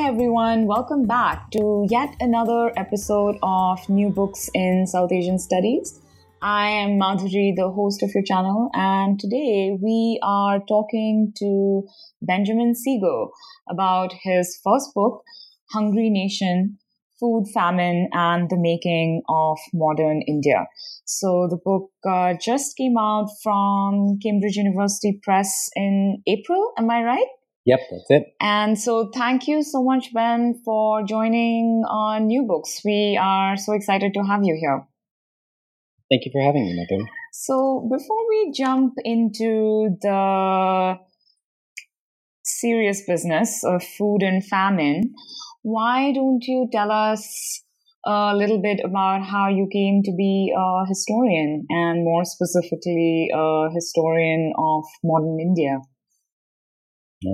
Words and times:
Hi, 0.00 0.08
everyone. 0.08 0.66
Welcome 0.66 1.06
back 1.06 1.50
to 1.50 1.86
yet 1.90 2.16
another 2.20 2.72
episode 2.74 3.36
of 3.42 3.86
New 3.90 4.08
Books 4.08 4.48
in 4.54 4.86
South 4.86 5.12
Asian 5.12 5.38
Studies. 5.38 6.00
I 6.40 6.68
am 6.68 6.98
Madhuri, 6.98 7.54
the 7.54 7.70
host 7.70 8.02
of 8.02 8.10
your 8.14 8.22
channel, 8.24 8.70
and 8.72 9.20
today 9.20 9.76
we 9.78 10.18
are 10.22 10.60
talking 10.66 11.34
to 11.36 11.86
Benjamin 12.22 12.74
Siegel 12.74 13.30
about 13.68 14.14
his 14.22 14.58
first 14.64 14.94
book, 14.94 15.22
Hungry 15.70 16.08
Nation 16.08 16.78
Food, 17.20 17.44
Famine, 17.52 18.08
and 18.14 18.48
the 18.48 18.56
Making 18.56 19.20
of 19.28 19.58
Modern 19.74 20.22
India. 20.26 20.66
So, 21.04 21.46
the 21.50 21.58
book 21.62 21.90
uh, 22.08 22.32
just 22.40 22.74
came 22.78 22.96
out 22.96 23.28
from 23.42 24.18
Cambridge 24.22 24.56
University 24.56 25.20
Press 25.22 25.68
in 25.76 26.22
April. 26.26 26.72
Am 26.78 26.88
I 26.88 27.02
right? 27.02 27.26
Yep, 27.66 27.80
that's 27.90 28.10
it. 28.10 28.34
And 28.40 28.78
so, 28.78 29.10
thank 29.12 29.46
you 29.46 29.62
so 29.62 29.82
much, 29.82 30.14
Ben, 30.14 30.60
for 30.64 31.02
joining 31.02 31.84
on 31.88 32.26
New 32.26 32.44
Books. 32.44 32.80
We 32.84 33.18
are 33.20 33.56
so 33.56 33.74
excited 33.74 34.14
to 34.14 34.22
have 34.22 34.40
you 34.42 34.56
here. 34.58 34.86
Thank 36.10 36.24
you 36.24 36.32
for 36.32 36.42
having 36.42 36.64
me, 36.64 36.74
Madhu. 36.74 37.04
So, 37.32 37.86
before 37.90 38.28
we 38.28 38.52
jump 38.56 38.94
into 39.04 39.96
the 40.00 40.98
serious 42.42 43.02
business 43.06 43.62
of 43.62 43.84
food 43.84 44.22
and 44.22 44.44
famine, 44.44 45.14
why 45.62 46.12
don't 46.12 46.42
you 46.46 46.68
tell 46.72 46.90
us 46.90 47.62
a 48.06 48.34
little 48.34 48.60
bit 48.60 48.80
about 48.82 49.22
how 49.22 49.48
you 49.48 49.68
came 49.70 50.02
to 50.02 50.12
be 50.16 50.52
a 50.56 50.86
historian 50.88 51.66
and 51.68 52.04
more 52.04 52.24
specifically 52.24 53.28
a 53.34 53.68
historian 53.74 54.54
of 54.58 54.84
modern 55.04 55.38
India? 55.38 55.78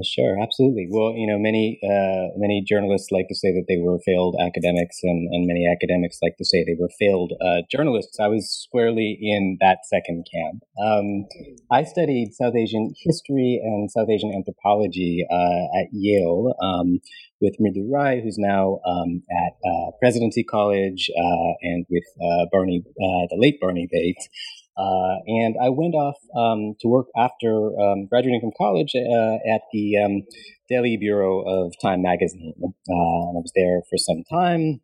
Sure, 0.03 0.37
absolutely. 0.43 0.89
Well, 0.91 1.15
you 1.15 1.29
know, 1.29 1.39
many 1.39 1.79
uh, 1.81 2.35
many 2.37 2.65
journalists 2.67 3.13
like 3.13 3.29
to 3.29 3.37
say 3.37 3.53
that 3.53 3.67
they 3.69 3.79
were 3.79 4.01
failed 4.05 4.35
academics, 4.41 4.99
and, 5.05 5.33
and 5.33 5.47
many 5.47 5.65
academics 5.65 6.19
like 6.21 6.37
to 6.39 6.45
say 6.45 6.65
they 6.65 6.75
were 6.77 6.91
failed 6.99 7.33
uh, 7.41 7.63
journalists. 7.71 8.19
I 8.19 8.27
was 8.27 8.51
squarely 8.51 9.17
in 9.21 9.59
that 9.61 9.87
second 9.87 10.27
camp. 10.27 10.65
Um, 10.83 11.27
I 11.71 11.85
studied 11.85 12.35
South 12.35 12.57
Asian 12.57 12.95
history 13.05 13.61
and 13.63 13.89
South 13.89 14.09
Asian 14.11 14.33
anthropology 14.35 15.25
uh, 15.31 15.79
at 15.81 15.87
Yale 15.93 16.55
um, 16.61 16.99
with 17.41 17.55
Mridu 17.61 17.87
Rai, 17.89 18.21
who's 18.23 18.39
now 18.39 18.81
um, 18.85 19.23
at 19.31 19.55
uh, 19.63 19.91
Presidency 20.01 20.43
College, 20.43 21.09
uh, 21.17 21.53
and 21.63 21.87
with 21.89 22.03
Barney, 22.51 22.83
the 22.97 23.37
late 23.39 23.61
Barney 23.61 23.87
Bates. 23.89 24.29
Uh, 24.77 25.17
and 25.27 25.57
I 25.63 25.71
went 25.71 25.95
off 25.95 26.17
um, 26.37 26.75
to 26.81 26.89
work 26.89 27.07
after 27.17 27.73
um, 27.81 28.07
graduating 28.07 28.41
from 28.41 28.53
college 28.59 28.93
uh, 28.95 29.37
at 29.55 29.63
the 29.73 29.97
um, 29.97 30.23
Delhi 30.69 30.97
Bureau 30.97 31.41
of 31.41 31.73
Time 31.81 32.03
Magazine. 32.03 32.55
Uh, 32.63 33.23
and 33.29 33.39
I 33.39 33.41
was 33.41 33.53
there 33.55 33.83
for 33.89 33.97
some 33.97 34.23
time, 34.29 34.81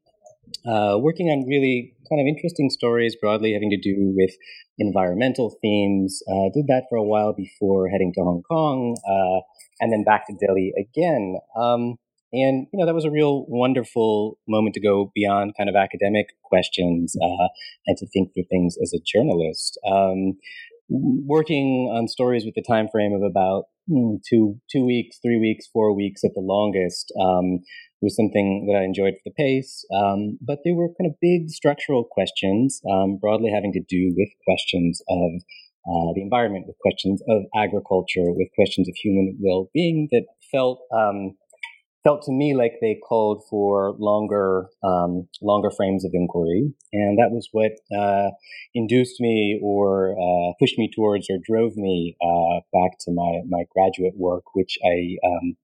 uh, 0.66 0.98
working 0.98 1.28
on 1.28 1.46
really 1.46 1.94
kind 2.08 2.20
of 2.20 2.26
interesting 2.26 2.70
stories, 2.70 3.16
broadly 3.20 3.52
having 3.52 3.70
to 3.70 3.80
do 3.80 4.12
with 4.16 4.30
environmental 4.78 5.54
themes. 5.60 6.22
Uh, 6.28 6.48
did 6.54 6.66
that 6.68 6.84
for 6.88 6.96
a 6.96 7.02
while 7.02 7.32
before 7.32 7.88
heading 7.88 8.12
to 8.14 8.22
Hong 8.22 8.42
Kong, 8.48 8.96
uh, 9.06 9.40
and 9.80 9.92
then 9.92 10.04
back 10.04 10.26
to 10.26 10.34
Delhi 10.40 10.72
again. 10.78 11.36
Um, 11.56 11.96
and, 12.32 12.66
you 12.72 12.78
know, 12.78 12.86
that 12.86 12.94
was 12.94 13.04
a 13.04 13.10
real 13.10 13.44
wonderful 13.48 14.38
moment 14.48 14.74
to 14.74 14.80
go 14.80 15.12
beyond 15.14 15.54
kind 15.56 15.68
of 15.68 15.76
academic 15.76 16.26
questions 16.44 17.14
uh, 17.22 17.48
and 17.86 17.96
to 17.98 18.06
think 18.08 18.32
through 18.32 18.44
things 18.50 18.76
as 18.82 18.92
a 18.94 19.02
journalist. 19.04 19.78
Um, 19.86 20.38
working 20.88 21.90
on 21.94 22.08
stories 22.08 22.44
with 22.44 22.54
the 22.54 22.62
time 22.62 22.88
frame 22.90 23.12
of 23.12 23.22
about 23.22 23.64
mm, 23.90 24.18
two, 24.28 24.60
two 24.70 24.84
weeks, 24.84 25.18
three 25.22 25.38
weeks, 25.38 25.66
four 25.72 25.94
weeks 25.94 26.22
at 26.24 26.32
the 26.34 26.40
longest 26.40 27.12
um, 27.20 27.60
was 28.00 28.16
something 28.16 28.66
that 28.66 28.76
I 28.76 28.84
enjoyed 28.84 29.14
for 29.14 29.30
the 29.30 29.34
pace. 29.38 29.84
Um, 29.94 30.38
but 30.40 30.58
they 30.64 30.72
were 30.72 30.88
kind 30.88 31.08
of 31.10 31.14
big 31.20 31.50
structural 31.50 32.04
questions, 32.04 32.80
um, 32.90 33.18
broadly 33.20 33.50
having 33.50 33.72
to 33.72 33.80
do 33.88 34.12
with 34.16 34.28
questions 34.44 35.00
of 35.08 35.30
uh, 35.86 36.12
the 36.14 36.22
environment, 36.22 36.66
with 36.66 36.76
questions 36.80 37.22
of 37.28 37.42
agriculture, 37.56 38.30
with 38.34 38.48
questions 38.54 38.88
of 38.88 38.94
human 39.02 39.38
well-being 39.40 40.08
that 40.10 40.26
felt 40.50 40.80
um, 40.94 41.34
felt 42.04 42.22
to 42.22 42.32
me 42.32 42.54
like 42.54 42.74
they 42.80 42.98
called 43.08 43.42
for 43.48 43.94
longer 43.98 44.68
um, 44.82 45.28
longer 45.40 45.70
frames 45.70 46.04
of 46.04 46.12
inquiry, 46.14 46.72
and 46.92 47.18
that 47.18 47.30
was 47.30 47.48
what 47.52 47.72
uh, 47.96 48.30
induced 48.74 49.20
me 49.20 49.60
or 49.62 50.12
uh, 50.12 50.52
pushed 50.58 50.78
me 50.78 50.90
towards 50.94 51.28
or 51.30 51.38
drove 51.42 51.76
me 51.76 52.16
uh, 52.20 52.60
back 52.72 52.98
to 53.00 53.12
my 53.12 53.40
my 53.48 53.64
graduate 53.74 54.14
work, 54.16 54.54
which 54.54 54.78
I. 54.84 55.16
Um, 55.26 55.56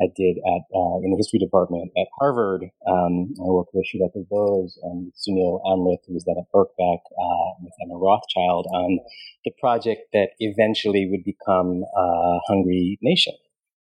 I 0.00 0.06
did 0.16 0.38
at 0.38 0.62
uh, 0.74 0.98
in 1.04 1.12
the 1.12 1.16
history 1.16 1.38
department 1.38 1.92
at 1.96 2.08
Harvard. 2.18 2.64
Um, 2.84 3.32
I 3.38 3.46
worked 3.46 3.70
with 3.74 3.86
Srilekha 3.86 4.28
Bose 4.28 4.76
and 4.82 5.12
Sunil 5.14 5.62
Amrith, 5.64 6.02
who 6.08 6.14
was 6.14 6.24
then 6.24 6.34
at 6.36 6.50
Birkbeck, 6.52 6.98
uh, 6.98 7.50
with 7.62 7.72
Emma 7.80 7.96
Rothschild 7.96 8.66
on 8.74 8.98
the 9.44 9.52
project 9.60 10.02
that 10.12 10.30
eventually 10.40 11.08
would 11.08 11.22
become 11.22 11.84
uh, 11.96 12.38
Hungry 12.48 12.98
Nation. 13.02 13.34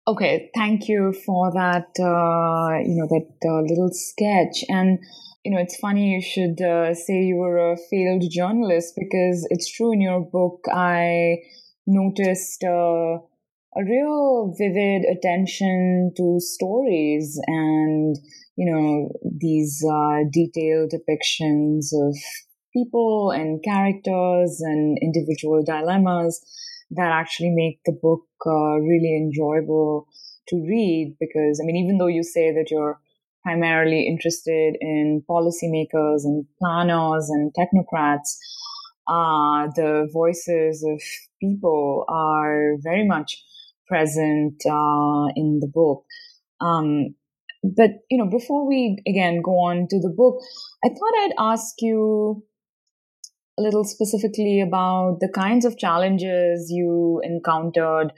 Okay, 0.08 0.50
thank 0.54 0.88
you 0.88 1.12
for 1.12 1.52
that. 1.52 1.88
Uh, 1.98 2.78
you 2.86 2.94
know 2.94 3.08
that 3.08 3.26
uh, 3.44 3.60
little 3.62 3.90
sketch, 3.92 4.64
and 4.68 5.00
you 5.44 5.50
know 5.50 5.58
it's 5.58 5.76
funny 5.76 6.12
you 6.14 6.22
should 6.22 6.60
uh, 6.62 6.94
say 6.94 7.22
you 7.24 7.36
were 7.36 7.72
a 7.72 7.76
failed 7.90 8.22
journalist 8.30 8.94
because 8.96 9.46
it's 9.50 9.68
true 9.70 9.92
in 9.92 10.00
your 10.00 10.20
book. 10.20 10.64
I 10.72 11.38
noticed 11.88 12.62
uh, 12.62 13.18
a 13.18 13.84
real 13.84 14.54
vivid 14.56 15.02
attention 15.10 16.12
to 16.16 16.38
stories 16.38 17.40
and 17.48 18.16
you 18.56 18.70
know 18.70 19.10
these 19.38 19.84
uh, 19.84 20.20
detailed 20.32 20.92
depictions 20.92 21.86
of 21.92 22.16
people 22.72 23.30
and 23.32 23.62
characters 23.64 24.60
and 24.60 24.98
individual 25.02 25.62
dilemmas 25.64 26.40
that 26.90 27.10
actually 27.12 27.50
make 27.50 27.80
the 27.84 27.98
book 28.00 28.24
uh, 28.46 28.78
really 28.78 29.16
enjoyable 29.16 30.06
to 30.48 30.56
read 30.56 31.16
because 31.18 31.60
I 31.60 31.66
mean, 31.66 31.76
even 31.76 31.98
though 31.98 32.06
you 32.06 32.22
say 32.22 32.52
that 32.52 32.68
you're 32.70 33.00
primarily 33.42 34.06
interested 34.06 34.76
in 34.80 35.22
policymakers 35.28 36.24
and 36.24 36.44
planners 36.60 37.28
and 37.30 37.52
technocrats, 37.54 38.36
uh, 39.08 39.68
the 39.76 40.08
voices 40.12 40.84
of 40.84 41.00
people 41.40 42.04
are 42.08 42.74
very 42.82 43.06
much 43.06 43.42
present 43.88 44.60
uh, 44.66 45.26
in 45.36 45.60
the 45.60 45.70
book. 45.72 46.04
Um, 46.60 47.14
but 47.62 47.90
you 48.10 48.18
know, 48.18 48.30
before 48.30 48.66
we 48.66 49.02
again 49.06 49.42
go 49.42 49.52
on 49.52 49.86
to 49.90 50.00
the 50.00 50.12
book, 50.16 50.36
I 50.84 50.88
thought 50.88 51.14
I'd 51.18 51.52
ask 51.52 51.74
you 51.80 52.42
a 53.58 53.62
little 53.62 53.84
specifically 53.84 54.60
about 54.60 55.18
the 55.20 55.28
kinds 55.28 55.64
of 55.64 55.78
challenges 55.78 56.70
you 56.70 57.20
encountered 57.24 58.12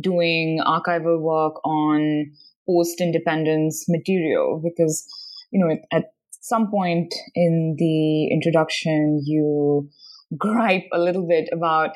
doing 0.00 0.60
archival 0.66 1.20
work 1.20 1.54
on 1.64 2.30
post 2.66 3.00
independence 3.00 3.84
material? 3.88 4.62
Because 4.62 5.06
you 5.50 5.64
know 5.64 5.76
at 5.92 6.12
some 6.40 6.70
point 6.70 7.14
in 7.34 7.76
the 7.78 8.28
introduction 8.32 9.20
you 9.24 9.88
gripe 10.36 10.86
a 10.92 10.98
little 10.98 11.26
bit 11.26 11.48
about 11.52 11.90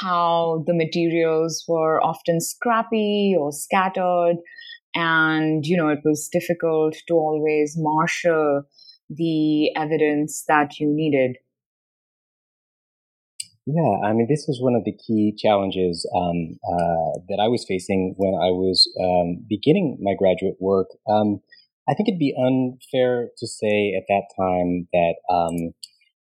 how 0.00 0.62
the 0.66 0.74
materials 0.74 1.64
were 1.68 2.02
often 2.02 2.40
scrappy 2.40 3.34
or 3.38 3.52
scattered 3.52 4.36
and 4.94 5.64
you 5.66 5.76
know 5.76 5.88
it 5.88 6.00
was 6.04 6.28
difficult 6.30 6.94
to 7.06 7.14
always 7.14 7.74
marshal 7.76 8.62
the 9.10 9.74
evidence 9.76 10.44
that 10.48 10.78
you 10.78 10.88
needed 10.90 11.36
yeah, 13.68 14.08
I 14.08 14.14
mean, 14.14 14.26
this 14.30 14.46
was 14.48 14.60
one 14.62 14.74
of 14.74 14.84
the 14.84 14.96
key 14.96 15.34
challenges 15.36 16.08
um, 16.16 16.56
uh, 16.64 17.20
that 17.28 17.38
I 17.38 17.48
was 17.48 17.66
facing 17.68 18.14
when 18.16 18.32
I 18.32 18.48
was 18.48 18.88
um, 18.98 19.44
beginning 19.46 19.98
my 20.00 20.14
graduate 20.18 20.56
work. 20.58 20.88
Um, 21.06 21.42
I 21.86 21.92
think 21.92 22.08
it'd 22.08 22.18
be 22.18 22.32
unfair 22.32 23.28
to 23.36 23.46
say 23.46 23.92
at 23.92 24.04
that 24.08 24.24
time 24.40 24.88
that 24.94 25.16
um, 25.28 25.74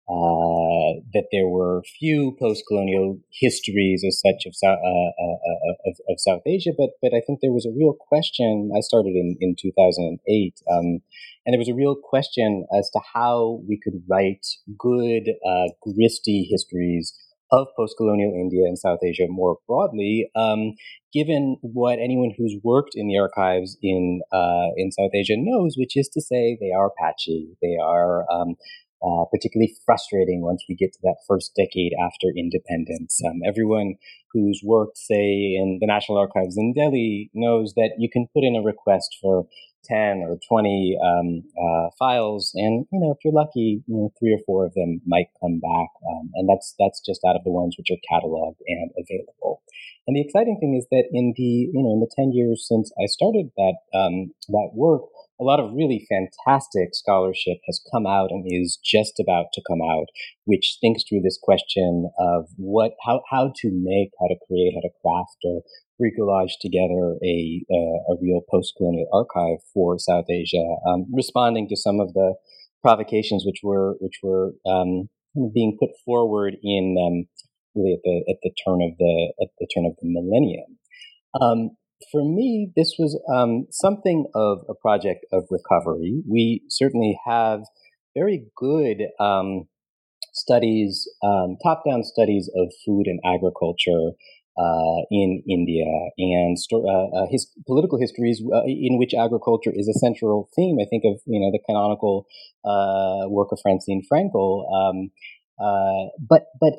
uh, 0.06 1.02
that 1.14 1.30
there 1.32 1.48
were 1.48 1.82
few 1.98 2.36
post-colonial 2.38 3.18
histories 3.32 4.04
as 4.06 4.20
such 4.20 4.46
of, 4.46 4.54
uh, 4.62 4.74
uh, 4.74 5.90
of, 5.90 5.96
of, 6.10 6.20
South 6.20 6.42
Asia, 6.46 6.72
but 6.78 6.92
but 7.02 7.14
I 7.14 7.22
think 7.26 7.40
there 7.42 7.54
was 7.54 7.66
a 7.66 7.74
real 7.76 7.94
question. 7.94 8.72
I 8.76 8.82
started 8.82 9.16
in 9.16 9.38
in 9.42 9.56
2008, 9.60 10.62
um, 10.72 11.02
and 11.46 11.54
there 11.54 11.60
was 11.60 11.70
a 11.70 11.74
real 11.74 11.96
question 11.96 12.68
as 12.78 12.90
to 12.92 13.00
how 13.16 13.62
we 13.68 13.80
could 13.82 14.04
write 14.08 14.46
good, 14.78 15.30
gristy 15.82 16.48
histories 16.52 17.14
of 17.52 17.68
post-colonial 17.76 18.34
India 18.34 18.64
and 18.66 18.78
South 18.78 19.00
Asia 19.04 19.26
more 19.28 19.58
broadly, 19.68 20.30
um, 20.36 20.74
given 21.14 21.58
what 21.62 22.00
anyone 22.00 22.32
who's 22.38 22.56
worked 22.64 22.92
in 22.96 23.08
the 23.08 23.18
archives 23.18 23.78
in 23.82 24.22
uh, 24.32 24.70
in 24.78 24.92
South 24.92 25.12
Asia 25.14 25.36
knows, 25.38 25.76
which 25.78 25.98
is 25.98 26.10
to 26.14 26.22
say 26.22 26.58
they 26.60 26.72
are 26.72 26.92
patchy, 26.98 27.58
they 27.62 27.76
are 27.82 28.26
um, 28.32 28.56
uh, 29.04 29.26
particularly 29.32 29.74
frustrating 29.86 30.42
once 30.44 30.64
we 30.70 30.76
get 30.76 30.94
to 30.94 31.00
that 31.04 31.18
first 31.28 31.52
decade 31.56 31.92
after 32.00 32.28
independence. 32.38 33.20
Um, 33.26 33.42
everyone 33.46 33.96
who's 34.32 34.62
worked, 34.64 34.98
say, 34.98 35.58
in 35.58 35.80
the 35.82 35.88
National 35.88 36.18
Archives 36.18 36.56
in 36.58 36.74
Delhi 36.74 37.30
knows 37.34 37.74
that 37.76 37.92
you 37.98 38.10
can 38.12 38.28
put 38.34 38.44
in 38.44 38.56
a 38.56 38.62
request 38.62 39.18
for 39.22 39.48
10 39.86 40.24
or 40.28 40.38
20 40.48 40.98
um, 41.04 41.44
uh, 41.58 41.90
files 41.98 42.52
and 42.56 42.86
you 42.92 43.00
know 43.00 43.12
if 43.12 43.18
you're 43.24 43.34
lucky 43.34 43.84
you 43.88 43.96
know 43.96 44.12
three 44.20 44.34
or 44.34 44.42
four 44.46 44.66
of 44.66 44.74
them 44.74 45.02
might 45.06 45.28
come 45.42 45.60
back 45.60 45.90
um, 46.10 46.30
and 46.36 46.50
that's 46.50 46.76
that's 46.80 47.02
just 47.06 47.22
out 47.28 47.36
of 47.36 47.44
the 47.44 47.52
ones 47.52 47.76
which 47.78 47.90
are 47.92 48.02
cataloged 48.10 48.62
and 48.68 48.92
available. 48.98 49.62
And 50.08 50.16
the 50.16 50.22
exciting 50.22 50.58
thing 50.60 50.76
is 50.78 50.88
that 50.92 51.06
in 51.12 51.34
the 51.36 51.70
you 51.74 51.82
know 51.84 51.94
in 51.94 52.00
the 52.00 52.12
10 52.16 52.32
years 52.34 52.66
since 52.68 52.92
i 53.02 53.06
started 53.06 53.52
that 53.58 53.76
um, 53.94 54.34
that 54.50 54.72
work 54.74 55.04
a 55.42 55.44
lot 55.44 55.60
of 55.60 55.74
really 55.74 56.08
fantastic 56.08 56.94
scholarship 56.94 57.58
has 57.66 57.82
come 57.92 58.06
out 58.06 58.30
and 58.30 58.46
is 58.46 58.78
just 58.78 59.20
about 59.20 59.48
to 59.54 59.62
come 59.68 59.82
out, 59.82 60.06
which 60.46 60.78
thinks 60.80 61.04
through 61.04 61.22
this 61.22 61.40
question 61.42 62.12
of 62.20 62.46
what, 62.58 62.92
how, 63.04 63.24
how 63.32 63.52
to 63.58 63.72
make, 63.74 64.12
how 64.22 64.28
to 64.28 64.38
create, 64.48 64.74
how 64.76 64.82
to 64.82 64.94
craft 65.02 65.38
or 65.44 65.64
recollage 66.02 66.54
together 66.60 67.16
a, 67.24 67.64
a, 67.70 67.80
a 68.12 68.16
real 68.22 68.42
post-colonial 68.50 69.08
archive 69.14 69.60
for 69.74 70.00
South 70.00 70.26
Asia, 70.30 70.66
um, 70.88 71.06
responding 71.14 71.68
to 71.70 71.78
some 71.78 72.00
of 72.00 72.14
the 72.14 72.34
provocations 72.82 73.44
which 73.46 73.60
were, 73.64 73.96
which 74.00 74.20
were, 74.24 74.54
um, 74.66 75.10
being 75.54 75.78
put 75.80 75.92
forward 76.04 76.56
in, 76.64 76.96
um, 77.00 77.26
really 77.76 77.94
at 77.94 78.02
the, 78.04 78.26
at 78.30 78.38
the 78.44 78.52
turn 78.66 78.82
of 78.82 78.98
the, 78.98 79.34
at 79.42 79.50
the 79.60 79.68
turn 79.74 79.86
of 79.86 79.94
the 80.02 80.10
millennium. 80.10 80.78
Um, 81.40 81.78
for 82.12 82.24
me, 82.24 82.72
this 82.76 82.96
was 82.98 83.20
um, 83.34 83.68
something 83.70 84.26
of 84.34 84.60
a 84.68 84.74
project 84.74 85.26
of 85.32 85.44
recovery. 85.50 86.24
We 86.28 86.64
certainly 86.70 87.18
have 87.26 87.62
very 88.16 88.48
good 88.58 89.04
um, 89.20 89.68
studies, 90.34 91.08
um, 91.24 91.58
top 91.64 91.84
down 91.88 92.04
studies 92.04 92.50
of 92.56 92.72
food 92.86 93.06
and 93.06 93.20
agriculture. 93.24 94.18
Uh, 94.58 95.08
in 95.10 95.42
India 95.50 95.86
and 96.18 96.60
sto- 96.60 96.84
uh, 96.84 97.24
uh, 97.24 97.26
his 97.32 97.50
political 97.66 97.98
histories 97.98 98.44
uh, 98.54 98.64
in 98.68 99.00
which 99.00 99.14
agriculture 99.14 99.72
is 99.74 99.88
a 99.88 99.98
central 99.98 100.50
theme. 100.54 100.78
I 100.80 100.86
think 100.90 101.04
of 101.06 101.22
you 101.26 101.40
know 101.40 101.52
the 101.52 101.60
canonical 101.66 102.28
uh, 102.66 103.30
work 103.30 103.48
of 103.54 103.60
Francine 103.64 104.04
Frankel, 104.12 104.68
um, 104.70 105.10
uh, 105.58 106.12
but 106.20 106.48
but 106.60 106.74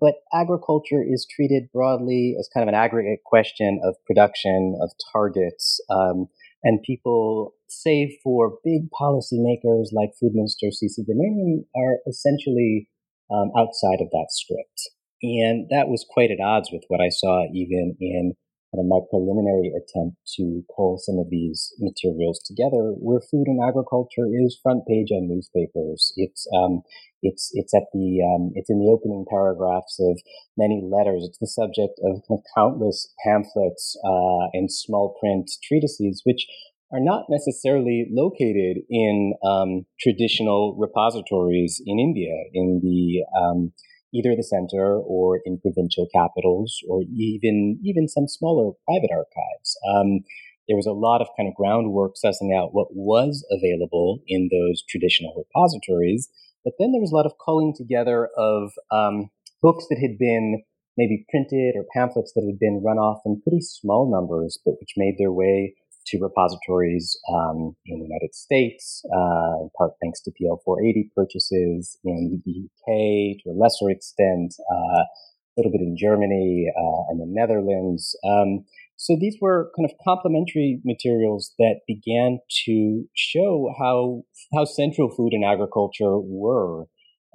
but 0.00 0.14
agriculture 0.32 1.02
is 1.02 1.26
treated 1.34 1.64
broadly 1.72 2.36
as 2.38 2.48
kind 2.52 2.62
of 2.62 2.68
an 2.68 2.74
aggregate 2.74 3.20
question 3.24 3.80
of 3.84 3.96
production, 4.06 4.78
of 4.80 4.90
targets, 5.12 5.80
um, 5.90 6.28
and 6.62 6.82
people, 6.82 7.54
save 7.68 8.10
for 8.22 8.58
big 8.64 8.88
policymakers 8.90 9.92
like 9.92 10.10
Food 10.18 10.32
Minister 10.34 10.70
C.C. 10.70 11.02
Subramaniam, 11.02 11.64
are 11.76 11.98
essentially 12.08 12.88
um, 13.30 13.50
outside 13.56 14.00
of 14.00 14.08
that 14.10 14.28
script. 14.30 14.93
And 15.24 15.68
that 15.70 15.88
was 15.88 16.04
quite 16.04 16.30
at 16.30 16.44
odds 16.44 16.68
with 16.70 16.84
what 16.88 17.00
I 17.00 17.08
saw 17.08 17.46
even 17.48 17.96
in 17.98 18.36
kind 18.74 18.84
of 18.84 18.90
my 18.90 19.00
preliminary 19.08 19.72
attempt 19.72 20.18
to 20.36 20.62
pull 20.76 20.98
some 20.98 21.18
of 21.18 21.30
these 21.30 21.72
materials 21.78 22.40
together, 22.44 22.92
where 23.00 23.20
food 23.20 23.46
and 23.46 23.62
agriculture 23.62 24.28
is 24.28 24.58
front 24.62 24.84
page 24.86 25.08
on 25.12 25.28
newspapers. 25.28 26.12
It's 26.16 26.46
um, 26.54 26.82
it's 27.22 27.50
it's 27.54 27.72
at 27.72 27.88
the 27.94 28.20
um, 28.20 28.52
it's 28.54 28.68
in 28.68 28.80
the 28.80 28.92
opening 28.92 29.24
paragraphs 29.30 29.96
of 29.98 30.20
many 30.58 30.82
letters. 30.84 31.24
It's 31.24 31.38
the 31.38 31.46
subject 31.46 31.98
of, 32.04 32.20
of 32.28 32.40
countless 32.54 33.08
pamphlets 33.24 33.96
uh, 34.04 34.52
and 34.52 34.70
small 34.70 35.16
print 35.20 35.50
treatises, 35.62 36.20
which 36.24 36.46
are 36.92 37.00
not 37.00 37.24
necessarily 37.30 38.06
located 38.12 38.84
in 38.90 39.34
um, 39.42 39.86
traditional 40.00 40.76
repositories 40.78 41.80
in 41.86 41.98
India, 41.98 42.34
in 42.52 42.80
the 42.82 43.24
um, 43.40 43.72
either 44.14 44.34
the 44.36 44.44
center 44.44 44.96
or 44.96 45.40
in 45.44 45.58
provincial 45.58 46.06
capitals 46.14 46.78
or 46.88 47.02
even 47.12 47.78
even 47.82 48.08
some 48.08 48.28
smaller 48.28 48.72
private 48.86 49.10
archives. 49.10 49.76
Um, 49.88 50.20
there 50.68 50.76
was 50.76 50.86
a 50.86 50.92
lot 50.92 51.20
of 51.20 51.28
kind 51.36 51.48
of 51.48 51.54
groundwork 51.54 52.14
sussing 52.16 52.56
out 52.56 52.72
what 52.72 52.88
was 52.94 53.44
available 53.50 54.20
in 54.26 54.48
those 54.50 54.82
traditional 54.88 55.34
repositories, 55.36 56.30
but 56.64 56.74
then 56.78 56.92
there 56.92 57.02
was 57.02 57.12
a 57.12 57.16
lot 57.16 57.26
of 57.26 57.32
culling 57.44 57.74
together 57.76 58.30
of 58.38 58.72
um, 58.90 59.30
books 59.60 59.84
that 59.90 59.98
had 60.00 60.16
been 60.18 60.62
maybe 60.96 61.26
printed 61.28 61.74
or 61.76 61.84
pamphlets 61.92 62.32
that 62.34 62.46
had 62.46 62.58
been 62.58 62.82
run 62.84 62.98
off 62.98 63.20
in 63.26 63.42
pretty 63.42 63.60
small 63.60 64.10
numbers, 64.10 64.58
but 64.64 64.76
which 64.80 64.94
made 64.96 65.16
their 65.18 65.32
way 65.32 65.74
to 66.06 66.18
repositories 66.20 67.18
um, 67.32 67.76
in 67.86 67.98
the 67.98 68.06
United 68.06 68.34
States, 68.34 69.02
uh, 69.14 69.62
in 69.62 69.70
part 69.76 69.92
thanks 70.02 70.20
to 70.22 70.32
PL 70.38 70.60
480 70.64 71.10
purchases 71.14 71.98
in 72.04 72.42
the 72.44 72.64
UK 72.64 73.42
to 73.42 73.50
a 73.50 73.56
lesser 73.56 73.90
extent, 73.90 74.54
uh, 74.70 75.02
a 75.02 75.54
little 75.56 75.72
bit 75.72 75.80
in 75.80 75.96
Germany 75.96 76.66
uh, 76.76 77.10
and 77.10 77.20
the 77.20 77.26
Netherlands. 77.28 78.16
Um, 78.24 78.64
so 78.96 79.16
these 79.18 79.36
were 79.40 79.70
kind 79.76 79.88
of 79.88 79.96
complementary 80.04 80.80
materials 80.84 81.52
that 81.58 81.80
began 81.86 82.38
to 82.64 83.04
show 83.14 83.74
how 83.78 84.22
how 84.54 84.64
central 84.64 85.10
food 85.10 85.32
and 85.32 85.44
agriculture 85.44 86.18
were 86.18 86.86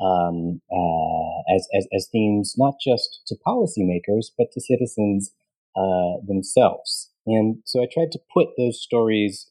um, 0.01 0.61
uh, 0.71 1.55
as, 1.55 1.67
as, 1.75 1.87
as 1.93 2.07
themes 2.11 2.55
not 2.57 2.75
just 2.83 3.21
to 3.27 3.35
policymakers 3.45 4.27
but 4.37 4.47
to 4.53 4.61
citizens 4.61 5.31
uh, 5.75 6.17
themselves. 6.25 7.11
And 7.29 7.57
so 7.65 7.81
I 7.81 7.87
tried 7.91 8.11
to 8.13 8.19
put 8.33 8.49
those 8.57 8.81
stories 8.81 9.49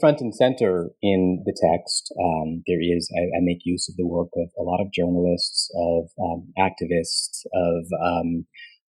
front 0.00 0.20
and 0.20 0.34
center 0.34 0.90
in 1.02 1.42
the 1.44 1.52
text. 1.52 2.12
Um, 2.18 2.62
there 2.66 2.80
is, 2.80 3.10
I, 3.14 3.36
I, 3.36 3.40
make 3.40 3.60
use 3.64 3.88
of 3.88 3.96
the 3.96 4.06
work 4.06 4.28
of 4.36 4.48
a 4.58 4.62
lot 4.62 4.80
of 4.80 4.92
journalists, 4.92 5.70
of 5.76 6.08
um, 6.18 6.52
activists, 6.58 7.44
of 7.52 7.84
um, 8.02 8.46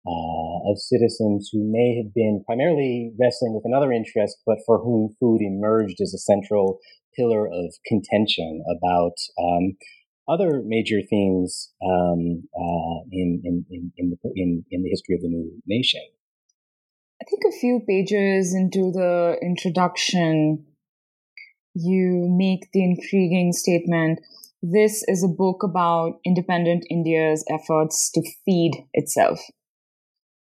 uh, 0.05 0.69
of 0.69 0.77
citizens 0.77 1.49
who 1.51 1.63
may 1.63 1.97
have 1.97 2.13
been 2.13 2.43
primarily 2.45 3.11
wrestling 3.19 3.55
with 3.55 3.63
another 3.65 3.91
interest, 3.91 4.37
but 4.45 4.57
for 4.65 4.77
whom 4.77 5.15
food 5.19 5.41
emerged 5.41 5.99
as 6.01 6.13
a 6.13 6.19
central 6.19 6.79
pillar 7.15 7.47
of 7.47 7.73
contention 7.87 8.63
about 8.69 9.15
um, 9.39 9.77
other 10.27 10.61
major 10.65 10.99
themes 11.09 11.71
um, 11.83 12.43
uh, 12.55 12.99
in, 13.11 13.41
in, 13.43 13.65
in, 13.71 13.91
in, 13.97 14.09
the, 14.09 14.31
in, 14.35 14.65
in 14.71 14.83
the 14.83 14.89
history 14.89 15.15
of 15.15 15.21
the 15.21 15.27
new 15.27 15.51
nation. 15.65 16.01
I 17.21 17.25
think 17.29 17.43
a 17.47 17.57
few 17.57 17.81
pages 17.87 18.53
into 18.53 18.91
the 18.91 19.37
introduction, 19.41 20.65
you 21.73 22.27
make 22.29 22.71
the 22.71 22.83
intriguing 22.83 23.53
statement 23.53 24.19
this 24.65 25.03
is 25.09 25.25
a 25.25 25.27
book 25.27 25.61
about 25.61 26.21
independent 26.25 26.85
India's 26.89 27.43
efforts 27.49 28.09
to 28.11 28.21
feed 28.45 28.71
itself. 28.93 29.41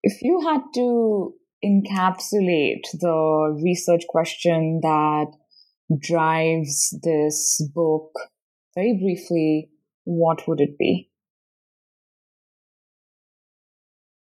If 0.01 0.23
you 0.23 0.41
had 0.41 0.61
to 0.73 1.35
encapsulate 1.63 2.81
the 2.99 3.59
research 3.63 4.07
question 4.09 4.79
that 4.81 5.27
drives 5.99 6.97
this 7.03 7.61
book 7.75 8.11
very 8.73 8.97
briefly, 8.99 9.69
what 10.03 10.47
would 10.47 10.61
it 10.61 10.79
be? 10.79 11.11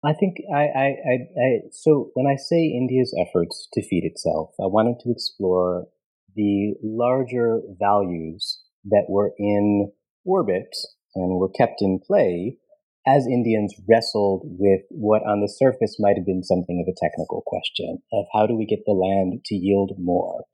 I 0.07 0.13
think 0.13 0.37
I, 0.55 0.63
I, 0.63 0.87
I, 0.87 1.15
I, 1.37 1.49
so 1.73 2.11
when 2.15 2.27
I 2.27 2.37
say 2.37 2.63
India's 2.67 3.13
efforts 3.19 3.67
to 3.73 3.83
feed 3.83 4.05
itself, 4.05 4.51
I 4.61 4.67
wanted 4.67 5.01
to 5.01 5.11
explore 5.11 5.89
the 6.37 6.75
larger 6.81 7.61
values 7.81 8.61
that 8.85 9.07
were 9.09 9.33
in 9.37 9.91
orbit 10.25 10.69
and 11.17 11.41
were 11.41 11.49
kept 11.49 11.81
in 11.83 11.99
play 12.07 12.57
as 13.05 13.27
Indians 13.27 13.75
wrestled 13.89 14.43
with 14.45 14.83
what 14.91 15.23
on 15.23 15.41
the 15.41 15.49
surface 15.49 15.97
might 15.99 16.17
have 16.17 16.27
been 16.27 16.45
something 16.45 16.85
of 16.87 16.93
a 16.93 16.99
technical 17.03 17.43
question 17.45 17.99
of 18.13 18.27
how 18.33 18.47
do 18.47 18.57
we 18.57 18.67
get 18.67 18.85
the 18.87 18.93
land 18.93 19.41
to 19.47 19.57
yield 19.57 19.93
more. 19.99 20.45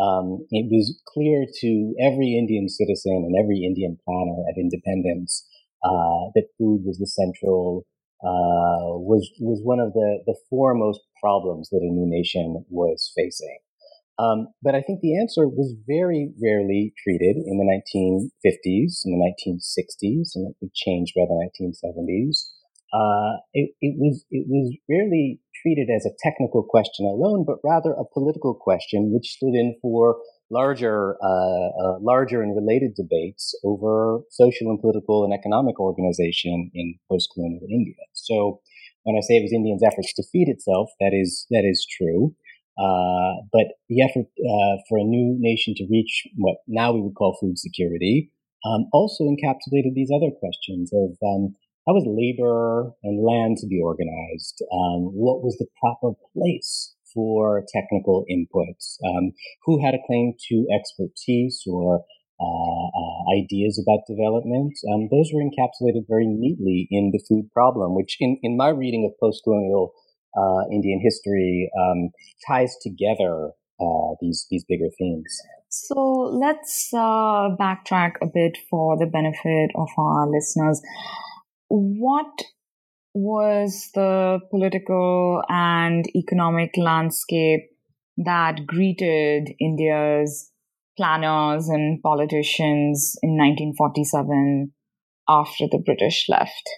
Um, 0.00 0.46
it 0.50 0.68
was 0.70 0.98
clear 1.12 1.44
to 1.60 1.94
every 2.00 2.38
Indian 2.38 2.68
citizen 2.68 3.28
and 3.28 3.36
every 3.36 3.62
Indian 3.64 3.98
planner 4.04 4.40
at 4.48 4.56
independence 4.56 5.46
uh, 5.84 6.32
that 6.34 6.48
food 6.56 6.82
was 6.86 6.96
the 6.96 7.06
central 7.06 7.84
uh, 8.22 8.94
was 9.02 9.28
was 9.40 9.60
one 9.62 9.80
of 9.80 9.92
the 9.92 10.22
the 10.26 10.36
foremost 10.48 11.00
problems 11.20 11.68
that 11.70 11.82
a 11.82 11.92
new 11.92 12.06
nation 12.06 12.64
was 12.68 13.10
facing. 13.16 13.58
Um, 14.18 14.48
but 14.62 14.74
I 14.74 14.82
think 14.82 15.00
the 15.00 15.18
answer 15.18 15.48
was 15.48 15.74
very 15.86 16.30
rarely 16.40 16.92
treated 17.02 17.36
in 17.36 17.58
the 17.58 17.66
1950s, 17.66 19.02
in 19.04 19.18
the 19.18 19.22
1960s, 19.24 20.36
and 20.36 20.54
it 20.60 20.74
changed 20.74 21.14
by 21.16 21.24
the 21.26 21.34
1970s. 21.34 22.52
Uh, 22.92 23.40
it, 23.54 23.72
it, 23.80 23.96
was 23.98 24.24
it 24.30 24.46
was 24.46 24.76
rarely 24.88 25.40
treated 25.62 25.88
as 25.88 26.04
a 26.04 26.14
technical 26.22 26.62
question 26.62 27.06
alone, 27.06 27.44
but 27.46 27.56
rather 27.64 27.92
a 27.92 28.04
political 28.12 28.54
question, 28.54 29.12
which 29.12 29.32
stood 29.32 29.54
in 29.54 29.74
for 29.80 30.18
larger, 30.52 31.16
uh, 31.22 31.68
uh, 31.82 31.98
larger 32.00 32.42
and 32.42 32.54
related 32.54 32.94
debates 32.94 33.58
over 33.64 34.20
social 34.30 34.68
and 34.68 34.80
political 34.80 35.24
and 35.24 35.32
economic 35.32 35.80
organization 35.80 36.70
in 36.74 36.94
post-colonial 37.10 37.66
India. 37.70 37.96
So, 38.12 38.60
when 39.04 39.16
I 39.16 39.20
say 39.20 39.34
it 39.34 39.42
was 39.42 39.52
India's 39.52 39.82
efforts 39.84 40.12
to 40.14 40.22
feed 40.30 40.48
itself, 40.48 40.90
that 41.00 41.10
is 41.12 41.46
that 41.50 41.64
is 41.64 41.84
true. 41.98 42.34
Uh, 42.78 43.42
but 43.52 43.66
the 43.88 44.00
effort 44.02 44.26
uh, 44.26 44.76
for 44.88 44.98
a 44.98 45.04
new 45.04 45.36
nation 45.38 45.74
to 45.76 45.86
reach 45.90 46.24
what 46.36 46.58
now 46.66 46.92
we 46.92 47.02
would 47.02 47.14
call 47.14 47.36
food 47.40 47.58
security 47.58 48.30
um, 48.64 48.86
also 48.92 49.24
encapsulated 49.24 49.94
these 49.94 50.10
other 50.14 50.30
questions 50.30 50.92
of 50.92 51.10
um, 51.22 51.54
how 51.86 51.94
was 51.94 52.06
labor 52.06 52.92
and 53.02 53.24
land 53.24 53.58
to 53.58 53.66
be 53.66 53.80
organized? 53.82 54.62
Um, 54.72 55.10
what 55.12 55.42
was 55.42 55.56
the 55.58 55.66
proper 55.80 56.16
place 56.32 56.91
for 57.14 57.64
technical 57.72 58.24
inputs? 58.30 58.96
Um, 59.04 59.32
who 59.64 59.84
had 59.84 59.94
a 59.94 60.04
claim 60.06 60.34
to 60.48 60.66
expertise 60.74 61.62
or 61.66 62.04
uh, 62.40 62.86
uh, 63.00 63.38
ideas 63.38 63.82
about 63.82 64.06
development? 64.08 64.72
Um, 64.92 65.08
those 65.10 65.30
were 65.32 65.42
encapsulated 65.42 66.04
very 66.08 66.26
neatly 66.26 66.88
in 66.90 67.10
the 67.12 67.22
food 67.28 67.50
problem, 67.52 67.94
which 67.94 68.16
in, 68.20 68.38
in 68.42 68.56
my 68.56 68.68
reading 68.68 69.08
of 69.08 69.18
post-colonial 69.20 69.92
uh, 70.36 70.62
Indian 70.72 71.00
history 71.02 71.70
um, 71.78 72.10
ties 72.46 72.76
together 72.82 73.50
uh, 73.80 74.14
these 74.20 74.46
these 74.50 74.64
bigger 74.68 74.88
themes. 74.98 75.40
So 75.68 75.94
let's 76.32 76.90
uh, 76.92 77.56
backtrack 77.58 78.12
a 78.20 78.26
bit 78.26 78.58
for 78.68 78.98
the 78.98 79.06
benefit 79.06 79.70
of 79.74 79.88
our 79.96 80.28
listeners. 80.28 80.82
What 81.68 82.42
was 83.14 83.90
the 83.94 84.40
political 84.50 85.42
and 85.48 86.04
economic 86.16 86.70
landscape 86.76 87.70
that 88.16 88.66
greeted 88.66 89.50
India's 89.60 90.50
planners 90.96 91.68
and 91.68 92.02
politicians 92.02 93.16
in 93.22 93.30
1947 93.36 94.72
after 95.28 95.66
the 95.70 95.82
British 95.84 96.26
left? 96.28 96.68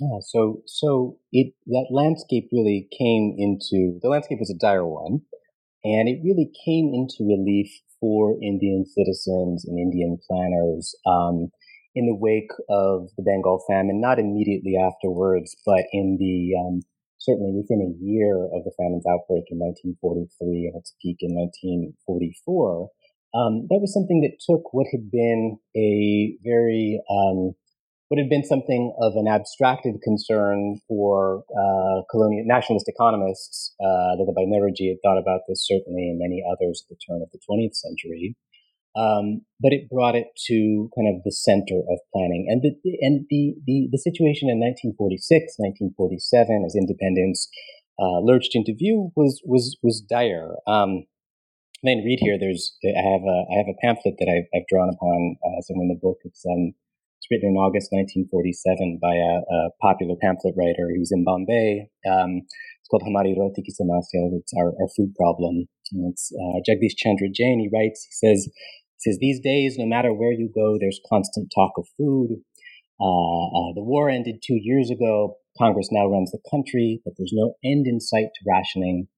Yeah, 0.00 0.18
so 0.20 0.62
so 0.66 1.18
it 1.32 1.54
that 1.66 1.86
landscape 1.90 2.48
really 2.52 2.86
came 2.98 3.34
into 3.38 3.98
the 4.02 4.08
landscape 4.08 4.38
was 4.38 4.50
a 4.50 4.58
dire 4.58 4.86
one, 4.86 5.20
and 5.84 6.08
it 6.08 6.20
really 6.22 6.50
came 6.66 6.92
into 6.92 7.24
relief 7.24 7.70
for 7.98 8.36
Indian 8.42 8.84
citizens 8.84 9.64
and 9.66 9.78
Indian 9.78 10.18
planners 10.28 10.94
um, 11.06 11.50
in 11.96 12.04
the 12.06 12.14
wake 12.14 12.52
of 12.68 13.08
the 13.16 13.24
Bengal 13.24 13.64
famine. 13.66 14.00
Not 14.00 14.20
immediately 14.20 14.76
afterwards, 14.76 15.56
but 15.64 15.88
in 15.92 16.18
the 16.20 16.52
um, 16.60 16.82
certainly 17.18 17.50
within 17.56 17.80
a 17.80 17.96
year 18.04 18.44
of 18.52 18.62
the 18.62 18.76
famine's 18.76 19.08
outbreak 19.08 19.48
in 19.50 19.58
1943 19.58 20.70
and 20.70 20.76
its 20.76 20.94
peak 21.02 21.18
in 21.24 21.34
1944. 21.34 22.92
Um, 23.34 23.66
that 23.72 23.80
was 23.80 23.92
something 23.92 24.20
that 24.20 24.38
took 24.38 24.72
what 24.72 24.86
had 24.92 25.10
been 25.10 25.58
a 25.74 26.36
very 26.44 27.00
um, 27.10 27.56
would 28.08 28.20
have 28.20 28.30
been 28.30 28.44
something 28.44 28.94
of 29.00 29.16
an 29.16 29.26
abstracted 29.26 29.98
concern 30.04 30.78
for 30.86 31.42
uh, 31.50 32.06
colonial 32.10 32.44
nationalist 32.46 32.86
economists. 32.86 33.74
Uh, 33.80 34.14
that 34.20 34.30
by 34.30 34.46
Banerjee 34.46 34.94
had 34.94 35.02
thought 35.02 35.18
about 35.18 35.40
this 35.48 35.66
certainly, 35.66 36.12
and 36.12 36.20
many 36.20 36.44
others 36.46 36.84
at 36.84 36.94
the 36.94 37.00
turn 37.02 37.24
of 37.24 37.32
the 37.32 37.40
20th 37.42 37.74
century. 37.74 38.36
Um, 38.96 39.44
but 39.60 39.72
it 39.72 39.90
brought 39.90 40.16
it 40.16 40.28
to 40.48 40.88
kind 40.96 41.08
of 41.12 41.22
the 41.24 41.32
center 41.32 41.84
of 41.84 41.98
planning, 42.12 42.46
and 42.48 42.62
the 42.62 42.72
and 43.00 43.26
the 43.28 43.54
the, 43.66 43.88
the 43.92 43.98
situation 43.98 44.48
in 44.48 44.58
1946, 44.58 45.60
1947, 45.60 46.64
as 46.64 46.74
independence 46.74 47.48
uh, 48.00 48.24
lurched 48.24 48.56
into 48.56 48.72
view, 48.72 49.12
was 49.14 49.42
was 49.44 49.76
was 49.82 50.00
dire. 50.00 50.56
Um, 50.66 51.04
then 51.82 52.02
read 52.04 52.18
here. 52.20 52.38
There's 52.40 52.76
I 52.84 53.04
have 53.04 53.22
a 53.22 53.38
I 53.52 53.54
have 53.60 53.68
a 53.68 53.80
pamphlet 53.84 54.16
that 54.18 54.32
I've, 54.32 54.48
I've 54.56 54.68
drawn 54.68 54.88
upon 54.88 55.36
uh, 55.44 55.60
somewhere 55.60 55.84
in 55.84 55.92
the 55.92 56.00
book. 56.00 56.18
It's 56.24 56.44
um 56.48 56.72
it's 57.18 57.28
written 57.30 57.56
in 57.56 57.60
August 57.60 57.90
1947 57.90 59.00
by 59.02 59.16
a, 59.18 59.42
a 59.42 59.58
popular 59.80 60.14
pamphlet 60.20 60.54
writer 60.56 60.92
who's 60.94 61.10
in 61.10 61.24
Bombay. 61.24 61.88
Um, 62.06 62.46
it's 62.86 62.88
called 62.90 63.02
Hamari 63.02 63.34
Roti 63.34 63.62
Ki. 63.62 63.72
It's 63.74 64.52
our, 64.56 64.70
our 64.78 64.88
food 64.94 65.14
problem. 65.16 65.66
And 65.92 66.12
it's 66.12 66.30
uh, 66.30 66.62
Jagdish 66.62 66.94
Chandra 66.96 67.26
Jain. 67.32 67.58
He 67.58 67.70
writes, 67.72 68.06
he 68.06 68.14
says, 68.14 68.48
says, 68.98 69.18
these 69.20 69.40
days, 69.40 69.76
no 69.78 69.86
matter 69.86 70.12
where 70.12 70.32
you 70.32 70.50
go, 70.54 70.76
there's 70.78 71.00
constant 71.08 71.52
talk 71.54 71.72
of 71.76 71.86
food. 71.96 72.42
Uh, 73.00 73.46
uh, 73.52 73.72
the 73.74 73.84
war 73.84 74.08
ended 74.08 74.42
two 74.42 74.58
years 74.60 74.90
ago. 74.90 75.36
Congress 75.58 75.88
now 75.90 76.06
runs 76.06 76.30
the 76.32 76.38
country, 76.50 77.00
but 77.04 77.14
there's 77.16 77.32
no 77.34 77.54
end 77.64 77.86
in 77.86 78.00
sight 78.00 78.28
to 78.34 78.44
rationing. 78.46 79.08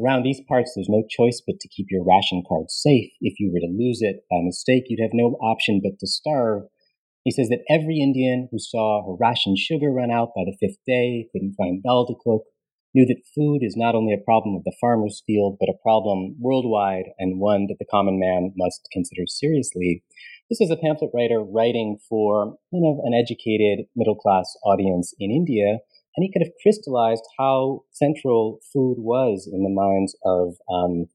Around 0.00 0.24
these 0.24 0.40
parts, 0.48 0.72
there's 0.74 0.88
no 0.88 1.04
choice 1.08 1.40
but 1.46 1.60
to 1.60 1.68
keep 1.68 1.86
your 1.90 2.04
ration 2.04 2.42
card 2.48 2.70
safe. 2.70 3.10
If 3.20 3.38
you 3.38 3.52
were 3.52 3.60
to 3.60 3.72
lose 3.72 4.02
it 4.02 4.24
by 4.30 4.38
mistake, 4.42 4.84
you'd 4.88 5.02
have 5.02 5.14
no 5.14 5.36
option 5.40 5.80
but 5.82 5.98
to 6.00 6.06
starve. 6.06 6.64
He 7.22 7.30
says 7.30 7.48
that 7.48 7.64
every 7.70 8.00
Indian 8.00 8.48
who 8.50 8.58
saw 8.58 9.06
her 9.06 9.16
ration 9.18 9.54
sugar 9.56 9.90
run 9.90 10.10
out 10.10 10.30
by 10.34 10.42
the 10.44 10.56
fifth 10.60 10.78
day, 10.86 11.28
couldn't 11.32 11.54
find 11.56 11.82
dal 11.82 12.06
to 12.06 12.14
cook, 12.22 12.42
knew 12.94 13.04
that 13.06 13.22
food 13.34 13.60
is 13.62 13.76
not 13.76 13.94
only 13.94 14.14
a 14.14 14.24
problem 14.24 14.54
of 14.54 14.64
the 14.64 14.76
farmer's 14.80 15.22
field, 15.26 15.56
but 15.58 15.68
a 15.68 15.82
problem 15.82 16.36
worldwide 16.38 17.06
and 17.18 17.40
one 17.40 17.66
that 17.66 17.76
the 17.78 17.90
common 17.90 18.18
man 18.18 18.52
must 18.56 18.88
consider 18.92 19.22
seriously. 19.26 20.04
This 20.48 20.60
is 20.60 20.70
a 20.70 20.76
pamphlet 20.76 21.10
writer 21.14 21.42
writing 21.42 21.98
for 22.08 22.56
kind 22.70 22.86
of 22.86 22.98
an 23.04 23.14
educated 23.14 23.86
middle 23.96 24.14
class 24.14 24.54
audience 24.64 25.14
in 25.18 25.30
India, 25.30 25.78
and 26.16 26.22
he 26.22 26.32
kind 26.32 26.46
of 26.46 26.52
crystallized 26.62 27.24
how 27.38 27.80
central 27.90 28.60
food 28.72 28.96
was 28.98 29.50
in 29.52 29.64
the 29.64 29.70
minds 29.70 30.16
of 30.24 30.54
um, 30.70 31.06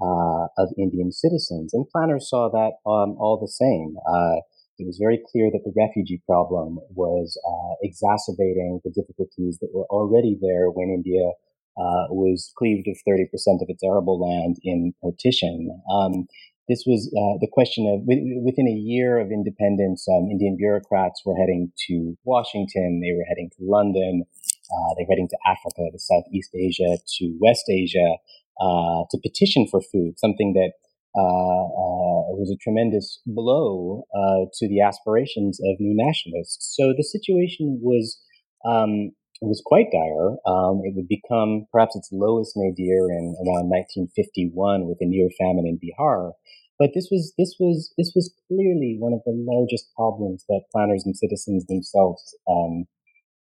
uh, 0.00 0.46
of 0.58 0.68
Indian 0.78 1.12
citizens. 1.12 1.72
And 1.72 1.86
planners 1.88 2.28
saw 2.28 2.50
that 2.50 2.78
um, 2.88 3.16
all 3.18 3.38
the 3.40 3.48
same. 3.48 3.96
Uh, 4.06 4.42
it 4.78 4.86
was 4.86 4.98
very 5.00 5.20
clear 5.30 5.50
that 5.52 5.62
the 5.64 5.72
refugee 5.76 6.20
problem 6.26 6.78
was 6.94 7.38
uh, 7.46 7.74
exacerbating 7.82 8.80
the 8.84 8.90
difficulties 8.90 9.58
that 9.60 9.70
were 9.72 9.86
already 9.86 10.36
there 10.40 10.70
when 10.70 10.90
India 10.90 11.32
uh, 11.76 12.06
was 12.10 12.52
cleaved 12.56 12.88
of 12.88 12.96
30% 13.06 13.26
of 13.62 13.68
its 13.68 13.82
arable 13.82 14.18
land 14.18 14.56
in 14.62 14.94
partition. 15.02 15.70
Um, 15.90 16.26
this 16.68 16.84
was 16.86 17.12
uh, 17.12 17.38
the 17.40 17.50
question 17.52 17.84
of 17.86 18.06
within 18.06 18.66
a 18.66 18.72
year 18.72 19.18
of 19.18 19.30
independence, 19.30 20.06
um, 20.08 20.30
Indian 20.30 20.56
bureaucrats 20.56 21.20
were 21.26 21.36
heading 21.36 21.72
to 21.88 22.16
Washington, 22.24 23.00
they 23.02 23.12
were 23.12 23.26
heading 23.28 23.50
to 23.58 23.64
London, 23.64 24.24
uh, 24.24 24.94
they 24.96 25.04
were 25.04 25.12
heading 25.12 25.28
to 25.28 25.38
Africa, 25.44 25.90
to 25.92 25.98
Southeast 25.98 26.50
Asia, 26.54 26.96
to 27.18 27.36
West 27.40 27.68
Asia, 27.68 28.16
uh, 28.60 29.04
to 29.10 29.18
petition 29.22 29.66
for 29.70 29.82
food, 29.82 30.18
something 30.18 30.54
that 30.54 30.72
uh, 31.16 31.64
uh, 31.70 32.20
it 32.34 32.38
was 32.42 32.50
a 32.50 32.58
tremendous 32.62 33.20
blow 33.26 34.04
uh, 34.14 34.50
to 34.58 34.68
the 34.68 34.80
aspirations 34.80 35.60
of 35.62 35.78
new 35.78 35.94
nationalists. 35.94 36.74
So 36.74 36.92
the 36.96 37.04
situation 37.04 37.78
was 37.80 38.18
um, 38.66 39.12
was 39.40 39.62
quite 39.64 39.92
dire. 39.92 40.34
Um, 40.46 40.82
it 40.82 40.94
would 40.96 41.06
become 41.06 41.66
perhaps 41.70 41.94
its 41.94 42.08
lowest 42.10 42.54
nadir 42.56 43.10
in 43.10 43.36
around 43.46 43.70
1951 43.70 44.88
with 44.88 44.98
a 45.00 45.06
near 45.06 45.28
famine 45.38 45.66
in 45.66 45.78
Bihar. 45.78 46.32
But 46.78 46.90
this 46.94 47.08
was 47.10 47.32
this 47.38 47.54
was 47.60 47.94
this 47.96 48.10
was 48.16 48.34
clearly 48.48 48.96
one 48.98 49.12
of 49.12 49.22
the 49.24 49.38
largest 49.38 49.94
problems 49.94 50.44
that 50.48 50.66
planners 50.72 51.04
and 51.06 51.16
citizens 51.16 51.66
themselves 51.66 52.34
um, 52.50 52.86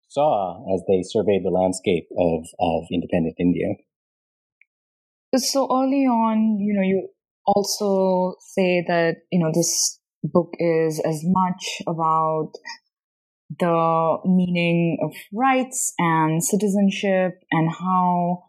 saw 0.09 0.61
as 0.75 0.83
they 0.87 1.00
surveyed 1.02 1.45
the 1.45 1.50
landscape 1.50 2.05
of 2.19 2.45
of 2.61 2.85
independent 2.93 3.37
India. 3.38 3.81
So 5.35 5.64
early 5.73 6.05
on, 6.05 6.61
you 6.61 6.75
know, 6.75 6.83
you 6.83 7.09
also 7.47 8.37
say 8.41 8.85
that, 8.87 9.17
you 9.31 9.39
know, 9.39 9.51
this 9.55 9.99
book 10.23 10.55
is 10.59 11.01
as 11.05 11.21
much 11.25 11.83
about 11.87 12.53
the 13.59 14.19
meaning 14.25 14.99
of 15.03 15.13
rights 15.33 15.93
and 15.99 16.43
citizenship 16.43 17.41
and 17.51 17.71
how 17.71 18.45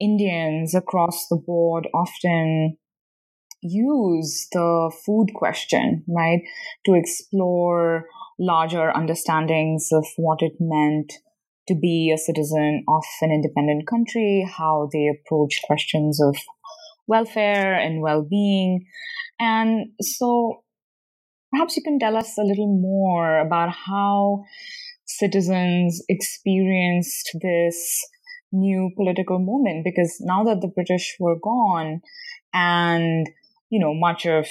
Indians 0.00 0.74
across 0.74 1.26
the 1.28 1.36
board 1.36 1.88
often 1.94 2.76
use 3.62 4.46
the 4.52 4.92
food 5.04 5.28
question, 5.34 6.04
right, 6.08 6.40
to 6.84 6.94
explore 6.94 8.06
larger 8.38 8.94
understandings 8.94 9.88
of 9.92 10.06
what 10.16 10.42
it 10.42 10.52
meant 10.60 11.14
to 11.68 11.74
be 11.74 12.12
a 12.14 12.18
citizen 12.18 12.84
of 12.88 13.02
an 13.22 13.32
independent 13.32 13.86
country, 13.88 14.48
how 14.56 14.88
they 14.92 15.08
approach 15.08 15.60
questions 15.66 16.22
of 16.22 16.36
welfare 17.06 17.74
and 17.74 18.02
well-being. 18.02 18.86
And 19.38 19.90
so 20.00 20.62
perhaps 21.52 21.76
you 21.76 21.82
can 21.82 21.98
tell 21.98 22.16
us 22.16 22.36
a 22.38 22.42
little 22.42 22.78
more 22.80 23.38
about 23.38 23.70
how 23.70 24.44
citizens 25.06 26.02
experienced 26.08 27.30
this 27.40 28.06
new 28.52 28.90
political 28.96 29.38
moment 29.38 29.84
because 29.84 30.16
now 30.20 30.44
that 30.44 30.60
the 30.60 30.68
British 30.68 31.16
were 31.20 31.36
gone 31.38 32.00
and, 32.52 33.26
you 33.70 33.78
know, 33.78 33.94
much 33.94 34.26
of, 34.26 34.46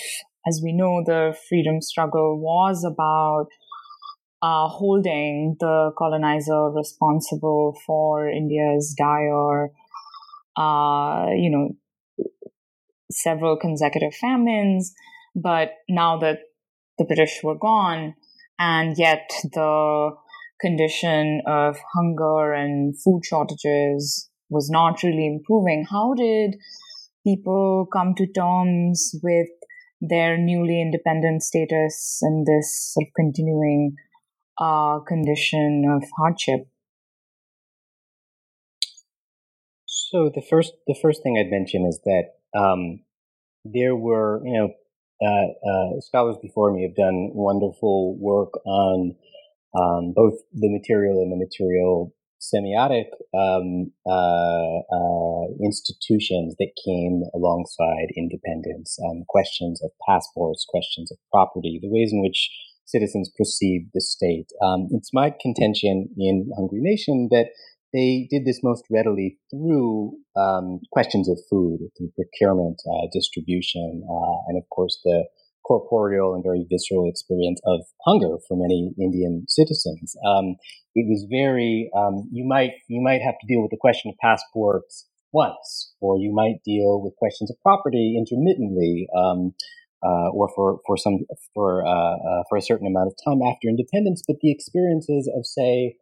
as 0.48 0.62
we 0.64 0.74
know, 0.74 1.04
the 1.06 1.36
freedom 1.50 1.82
struggle 1.82 2.40
was 2.40 2.84
about 2.86 3.48
uh, 4.42 4.68
holding 4.68 5.56
the 5.60 5.92
colonizer 5.98 6.70
responsible 6.70 7.76
for 7.86 8.30
India's 8.30 8.94
dire, 8.98 9.72
uh, 10.56 11.28
you 11.36 11.50
know, 11.50 11.70
several 13.12 13.58
consecutive 13.58 14.14
famines. 14.16 14.94
But 15.36 15.72
now 15.90 16.18
that 16.20 16.40
the 16.98 17.06
British 17.06 17.42
were 17.44 17.58
gone, 17.58 18.16
and 18.58 18.98
yet 18.98 19.30
the 19.44 20.12
condition 20.62 21.42
of 21.46 21.78
hunger 21.94 22.54
and 22.54 23.00
food 23.02 23.22
shortages 23.26 24.30
was 24.50 24.70
not 24.70 25.04
really 25.04 25.28
improving, 25.28 25.86
how 25.90 26.14
did 26.14 26.56
people 27.26 27.88
come 27.92 28.14
to 28.16 28.28
terms 28.28 29.20
with 29.22 29.48
their 30.02 30.38
newly 30.38 30.82
independent 30.82 31.44
status 31.44 32.20
and 32.22 32.46
this 32.46 32.94
sort 32.94 33.08
of 33.08 33.14
continuing 33.16 33.96
uh, 34.60 35.00
condition 35.00 35.84
of 35.94 36.04
hardship? 36.18 36.68
So 39.86 40.32
the 40.34 40.42
first 40.42 40.74
the 40.88 40.98
first 41.02 41.24
thing 41.24 41.38
I'd 41.38 41.52
mention 41.52 41.86
is 41.86 42.00
that 42.06 42.36
um, 42.56 43.00
there 43.64 43.96
were 43.96 44.42
you 44.46 44.54
know 44.54 44.70
uh, 45.22 45.70
uh, 45.70 46.02
scholars 46.02 46.38
before 46.42 46.74
me 46.74 46.84
have 46.84 46.96
done 46.96 47.32
wonderful 47.34 48.18
work 48.20 48.54
on 48.66 49.16
um, 49.78 50.14
both 50.16 50.36
the 50.54 50.70
material 50.70 51.22
and 51.22 51.32
the 51.32 51.38
material 51.38 52.14
semiotic 52.42 53.08
um, 53.34 53.92
uh, 54.06 54.80
uh 54.94 55.48
institutions 55.64 56.56
that 56.60 56.72
came 56.86 57.24
alongside 57.34 58.12
independence, 58.16 58.98
um, 59.08 59.24
questions 59.28 59.82
of 59.84 59.92
passports, 60.08 60.66
questions 60.68 61.12
of 61.12 61.18
property, 61.32 61.80
the 61.82 61.90
ways 61.90 62.12
in 62.12 62.22
which 62.22 62.50
citizens 62.86 63.32
perceive 63.38 63.88
the 63.94 64.02
state. 64.02 64.48
Um, 64.62 64.88
it's 64.92 65.12
my 65.14 65.34
contention 65.42 66.10
in 66.18 66.50
Hungry 66.56 66.82
Nation 66.82 67.30
that 67.32 67.48
they 67.96 68.28
did 68.30 68.46
this 68.46 68.60
most 68.62 68.84
readily 68.92 69.38
through 69.50 70.18
um, 70.36 70.82
questions 70.92 71.30
of 71.30 71.40
food, 71.50 71.80
through 71.98 72.12
procurement, 72.16 72.82
uh, 72.92 73.08
distribution, 73.14 74.04
uh, 74.04 74.38
and 74.48 74.58
of 74.58 74.68
course 74.70 75.00
the 75.06 75.26
corporeal 75.66 76.36
and 76.36 76.44
very 76.44 76.68
visceral 76.70 77.10
experience 77.10 77.60
of 77.66 77.82
hunger 78.06 78.36
for 78.48 78.56
many 78.58 78.92
Indian 79.00 79.46
citizens. 79.48 80.16
Um, 80.28 80.56
it 80.94 81.08
was 81.08 81.26
very 81.32 81.90
um, 81.98 82.30
you 82.32 82.46
might 82.46 82.72
you 82.90 83.02
might 83.02 83.22
have 83.22 83.36
to 83.40 83.48
deal 83.48 83.62
with 83.62 83.72
the 83.72 83.80
question 83.80 84.12
of 84.12 84.18
passports 84.22 85.08
once, 85.32 85.94
or 86.02 86.18
you 86.20 86.34
might 86.34 86.64
deal 86.66 87.02
with 87.02 87.16
questions 87.16 87.50
of 87.50 87.58
property 87.62 88.16
intermittently. 88.18 89.08
Um, 89.18 89.54
uh, 90.04 90.30
or 90.34 90.48
for, 90.54 90.82
for 90.86 90.98
some 90.98 91.20
for 91.56 91.84
uh, 91.84 91.90
uh, 91.90 92.44
for 92.48 92.58
a 92.60 92.62
certain 92.62 92.86
amount 92.86 93.08
of 93.08 93.16
time 93.26 93.42
after 93.42 93.68
independence, 93.68 94.22
but 94.28 94.36
the 94.40 94.52
experiences 94.52 95.28
of 95.36 95.48
say 95.48 95.96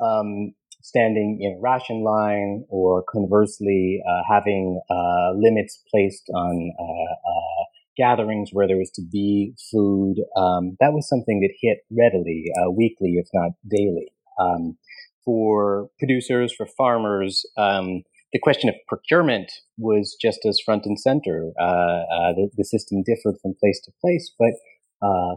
um, 0.00 0.54
standing 0.82 1.38
in 1.40 1.60
ration 1.62 2.02
line 2.02 2.64
or 2.68 3.04
conversely 3.10 4.02
uh, 4.08 4.22
having 4.28 4.80
uh, 4.90 5.32
limits 5.36 5.82
placed 5.90 6.30
on 6.34 6.72
uh, 6.78 7.12
uh, 7.12 7.64
gatherings 7.96 8.50
where 8.52 8.66
there 8.66 8.78
was 8.78 8.90
to 8.90 9.02
be 9.02 9.54
food. 9.70 10.16
Um, 10.36 10.76
that 10.80 10.92
was 10.92 11.08
something 11.08 11.40
that 11.40 11.52
hit 11.60 11.78
readily, 11.90 12.46
uh, 12.58 12.70
weekly, 12.70 13.14
if 13.16 13.28
not 13.34 13.52
daily. 13.68 14.12
Um, 14.38 14.78
for 15.24 15.90
producers, 15.98 16.54
for 16.56 16.66
farmers, 16.66 17.44
um, 17.58 18.02
the 18.32 18.38
question 18.38 18.70
of 18.70 18.76
procurement 18.88 19.52
was 19.76 20.16
just 20.20 20.40
as 20.46 20.60
front 20.64 20.86
and 20.86 20.98
center. 20.98 21.50
Uh, 21.60 22.32
the, 22.34 22.48
the, 22.56 22.64
system 22.64 23.02
differed 23.02 23.34
from 23.42 23.54
place 23.60 23.80
to 23.84 23.92
place, 24.00 24.32
but 24.38 24.52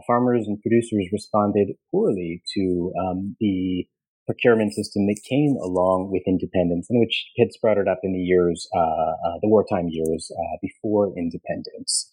farmers 0.06 0.46
and 0.46 0.60
producers 0.62 1.08
responded 1.12 1.72
poorly 1.90 2.40
to 2.54 2.92
um, 2.98 3.36
the 3.40 3.86
procurement 4.26 4.72
system 4.72 5.06
that 5.06 5.20
came 5.28 5.56
along 5.62 6.10
with 6.10 6.22
independence 6.26 6.86
and 6.88 7.00
which 7.00 7.26
had 7.38 7.52
sprouted 7.52 7.88
up 7.88 8.00
in 8.02 8.12
the 8.12 8.18
years, 8.18 8.66
uh, 8.74 8.80
uh, 8.80 9.38
the 9.42 9.48
wartime 9.48 9.88
years 9.88 10.30
uh, 10.32 10.56
before 10.62 11.12
independence. 11.16 12.10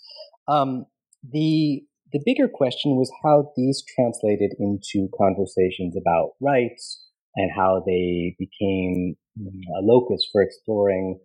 Um, 0.48 0.86
the 1.24 1.84
the 2.12 2.22
bigger 2.26 2.50
question 2.50 2.98
was 2.98 3.10
how 3.24 3.54
these 3.56 3.82
translated 3.96 4.52
into 4.60 5.08
conversations 5.18 5.96
about 5.96 6.32
rights 6.42 7.06
and 7.38 7.50
how 7.56 7.82
they 7.86 8.36
became 8.38 9.16
a 9.40 9.82
locus 9.82 10.28
for 10.30 10.42
exploring 10.42 11.20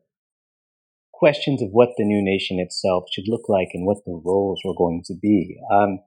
questions 1.13 1.61
of 1.61 1.71
what 1.73 1.89
the 1.97 2.05
new 2.05 2.23
nation 2.23 2.61
itself 2.61 3.05
should 3.11 3.25
look 3.27 3.49
like 3.49 3.69
and 3.75 3.85
what 3.85 4.05
the 4.07 4.21
roles 4.25 4.61
were 4.65 4.77
going 4.77 5.03
to 5.07 5.15
be. 5.21 5.57
Um, 5.73 5.99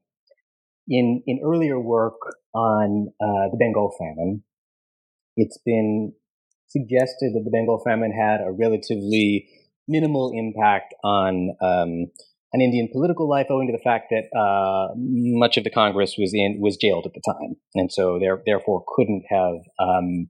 in 0.87 1.21
in 1.27 1.41
earlier 1.43 1.79
work 1.79 2.19
on 2.53 3.11
uh, 3.21 3.49
the 3.51 3.57
Bengal 3.59 3.93
famine, 3.99 4.43
it's 5.39 5.57
been 5.65 6.13
suggested 6.67 7.33
that 7.33 7.41
the 7.43 7.51
Bengal 7.51 7.81
famine 7.83 8.11
had 8.11 8.41
a 8.41 8.51
relatively 8.51 9.47
minimal 9.87 10.31
impact 10.35 10.93
on 11.03 11.55
um, 11.61 12.11
Indian 12.53 12.89
political 12.91 13.29
life, 13.29 13.47
owing 13.49 13.67
to 13.67 13.73
the 13.73 13.83
fact 13.83 14.11
that 14.11 14.25
uh, 14.37 14.93
much 14.95 15.57
of 15.57 15.63
the 15.63 15.69
Congress 15.69 16.15
was 16.17 16.31
in 16.33 16.59
was 16.59 16.77
jailed 16.77 17.05
at 17.05 17.13
the 17.13 17.21
time, 17.25 17.55
and 17.75 17.91
so 17.91 18.19
there, 18.19 18.41
therefore 18.45 18.83
couldn't 18.95 19.23
have 19.29 19.55
um, 19.79 20.29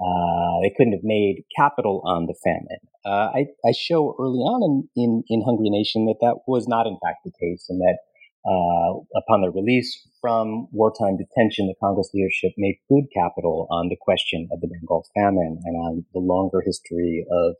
uh, 0.00 0.60
they 0.62 0.72
couldn't 0.76 0.92
have 0.92 1.04
made 1.04 1.44
capital 1.56 2.02
on 2.04 2.26
the 2.26 2.34
famine. 2.44 2.78
Uh, 3.04 3.30
I, 3.34 3.46
I, 3.66 3.72
show 3.72 4.14
early 4.20 4.38
on 4.38 4.62
in, 4.94 5.02
in, 5.02 5.22
in 5.28 5.42
Hungry 5.42 5.70
Nation 5.70 6.06
that 6.06 6.18
that 6.20 6.40
was 6.46 6.68
not 6.68 6.86
in 6.86 6.98
fact 7.02 7.24
the 7.24 7.32
case, 7.32 7.66
and 7.68 7.80
that 7.80 7.98
uh, 8.48 8.90
upon 9.14 9.42
their 9.42 9.50
release 9.50 10.08
from 10.20 10.68
wartime 10.72 11.16
detention, 11.16 11.66
the 11.66 11.74
Congress 11.80 12.10
leadership 12.14 12.52
made 12.56 12.78
food 12.88 13.04
capital 13.14 13.66
on 13.70 13.88
the 13.88 13.96
question 14.00 14.48
of 14.50 14.60
the 14.60 14.68
Bengal 14.68 15.06
famine 15.14 15.60
and 15.64 15.76
on 15.76 16.04
the 16.14 16.20
longer 16.20 16.62
history 16.64 17.26
of 17.30 17.54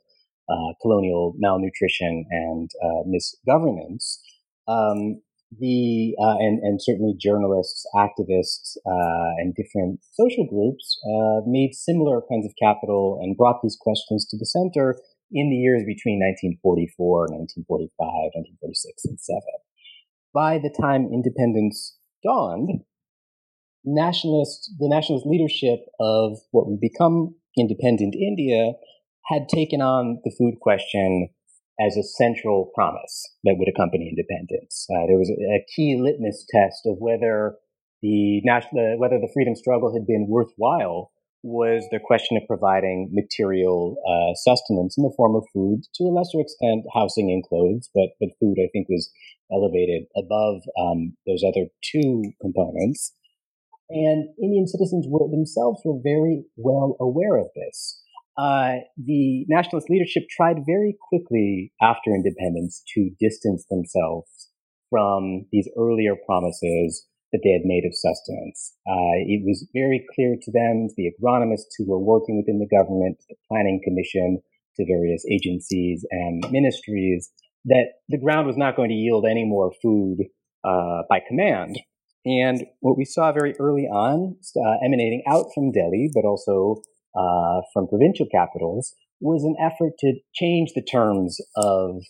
uh, 0.49 0.73
colonial 0.81 1.35
malnutrition 1.37 2.25
and 2.31 2.69
uh, 2.83 3.03
misgovernance. 3.05 4.17
Um, 4.67 5.21
the 5.57 6.15
uh, 6.21 6.37
and 6.37 6.59
and 6.61 6.79
certainly 6.81 7.15
journalists, 7.19 7.85
activists, 7.95 8.77
uh, 8.85 9.33
and 9.37 9.55
different 9.55 9.99
social 10.13 10.45
groups 10.45 10.99
uh, 11.05 11.41
made 11.45 11.73
similar 11.73 12.21
kinds 12.29 12.45
of 12.45 12.53
capital 12.61 13.19
and 13.21 13.35
brought 13.35 13.61
these 13.63 13.77
questions 13.79 14.27
to 14.29 14.37
the 14.37 14.45
center 14.45 14.95
in 15.31 15.49
the 15.49 15.57
years 15.57 15.81
between 15.85 16.21
1944, 16.21 17.33
1945, 17.65 17.89
1946, 17.97 19.05
and 19.05 19.19
7 19.19 19.41
by 20.33 20.57
the 20.57 20.73
time 20.81 21.09
independence 21.11 21.97
dawned, 22.23 22.81
nationalist, 23.83 24.71
the 24.79 24.89
nationalist 24.89 25.25
leadership 25.25 25.79
of 25.99 26.37
what 26.51 26.67
would 26.67 26.79
become 26.79 27.35
independent 27.57 28.15
India 28.15 28.73
had 29.25 29.47
taken 29.47 29.81
on 29.81 30.19
the 30.23 30.33
food 30.37 30.59
question 30.59 31.29
as 31.79 31.95
a 31.95 32.03
central 32.03 32.71
promise 32.75 33.23
that 33.43 33.55
would 33.57 33.69
accompany 33.69 34.09
independence. 34.09 34.85
Uh, 34.91 35.07
there 35.07 35.17
was 35.17 35.29
a, 35.29 35.39
a, 35.55 35.65
key 35.75 35.97
litmus 35.99 36.45
test 36.49 36.81
of 36.85 36.97
whether 36.99 37.55
the 38.01 38.41
national, 38.43 38.97
whether 38.99 39.17
the 39.17 39.31
freedom 39.33 39.55
struggle 39.55 39.93
had 39.93 40.05
been 40.05 40.27
worthwhile 40.27 41.11
was 41.43 41.87
the 41.91 41.99
question 42.03 42.37
of 42.37 42.47
providing 42.47 43.09
material 43.11 43.95
uh, 44.03 44.35
sustenance 44.35 44.97
in 44.97 45.03
the 45.03 45.13
form 45.15 45.35
of 45.35 45.45
food, 45.53 45.81
to 45.95 46.03
a 46.03 46.13
lesser 46.13 46.39
extent, 46.39 46.85
housing 46.93 47.31
and 47.31 47.43
clothes, 47.47 47.89
but, 47.93 48.09
but 48.19 48.29
food, 48.39 48.57
I 48.59 48.67
think, 48.73 48.87
was 48.89 49.09
elevated 49.51 50.03
above 50.17 50.61
um, 50.79 51.15
those 51.25 51.43
other 51.47 51.67
two 51.81 52.23
components. 52.41 53.13
And 53.89 54.29
Indian 54.41 54.67
citizens 54.67 55.05
were 55.09 55.29
themselves 55.29 55.81
were 55.83 55.99
very 56.03 56.43
well 56.57 56.95
aware 56.99 57.37
of 57.37 57.47
this. 57.55 58.03
Uh, 58.37 58.85
the 58.97 59.45
nationalist 59.49 59.89
leadership 59.89 60.23
tried 60.29 60.57
very 60.65 60.95
quickly 61.09 61.73
after 61.81 62.11
independence 62.11 62.83
to 62.93 63.09
distance 63.19 63.65
themselves 63.69 64.49
from 64.89 65.45
these 65.51 65.69
earlier 65.77 66.15
promises 66.25 67.07
that 67.31 67.41
they 67.43 67.51
had 67.51 67.65
made 67.65 67.85
of 67.85 67.93
sustenance. 67.93 68.73
Uh, 68.87 69.21
it 69.27 69.41
was 69.45 69.67
very 69.73 70.05
clear 70.15 70.35
to 70.41 70.51
them, 70.51 70.87
to 70.89 70.95
the 70.97 71.11
agronomists 71.13 71.77
who 71.77 71.85
were 71.89 71.99
working 71.99 72.37
within 72.37 72.59
the 72.59 72.69
government, 72.75 73.17
the 73.29 73.35
planning 73.47 73.81
commission, 73.83 74.41
to 74.77 74.85
various 74.85 75.23
agencies 75.29 76.05
and 76.11 76.45
ministries, 76.51 77.31
that 77.65 77.85
the 78.07 78.19
ground 78.19 78.47
was 78.47 78.57
not 78.57 78.75
going 78.75 78.89
to 78.89 78.95
yield 78.95 79.25
any 79.29 79.45
more 79.45 79.71
food 79.81 80.17
uh, 80.63 81.03
by 81.09 81.19
command. 81.27 81.79
And 82.25 82.65
what 82.79 82.97
we 82.97 83.05
saw 83.05 83.31
very 83.31 83.53
early 83.59 83.85
on, 83.85 84.37
uh, 84.55 84.85
emanating 84.85 85.23
out 85.27 85.47
from 85.53 85.71
Delhi, 85.71 86.09
but 86.13 86.25
also 86.25 86.81
uh, 87.17 87.61
from 87.73 87.87
provincial 87.87 88.27
capitals, 88.31 88.93
was 89.21 89.43
an 89.43 89.55
effort 89.59 89.93
to 89.99 90.13
change 90.33 90.71
the 90.75 90.83
terms 90.83 91.37
of 91.55 92.01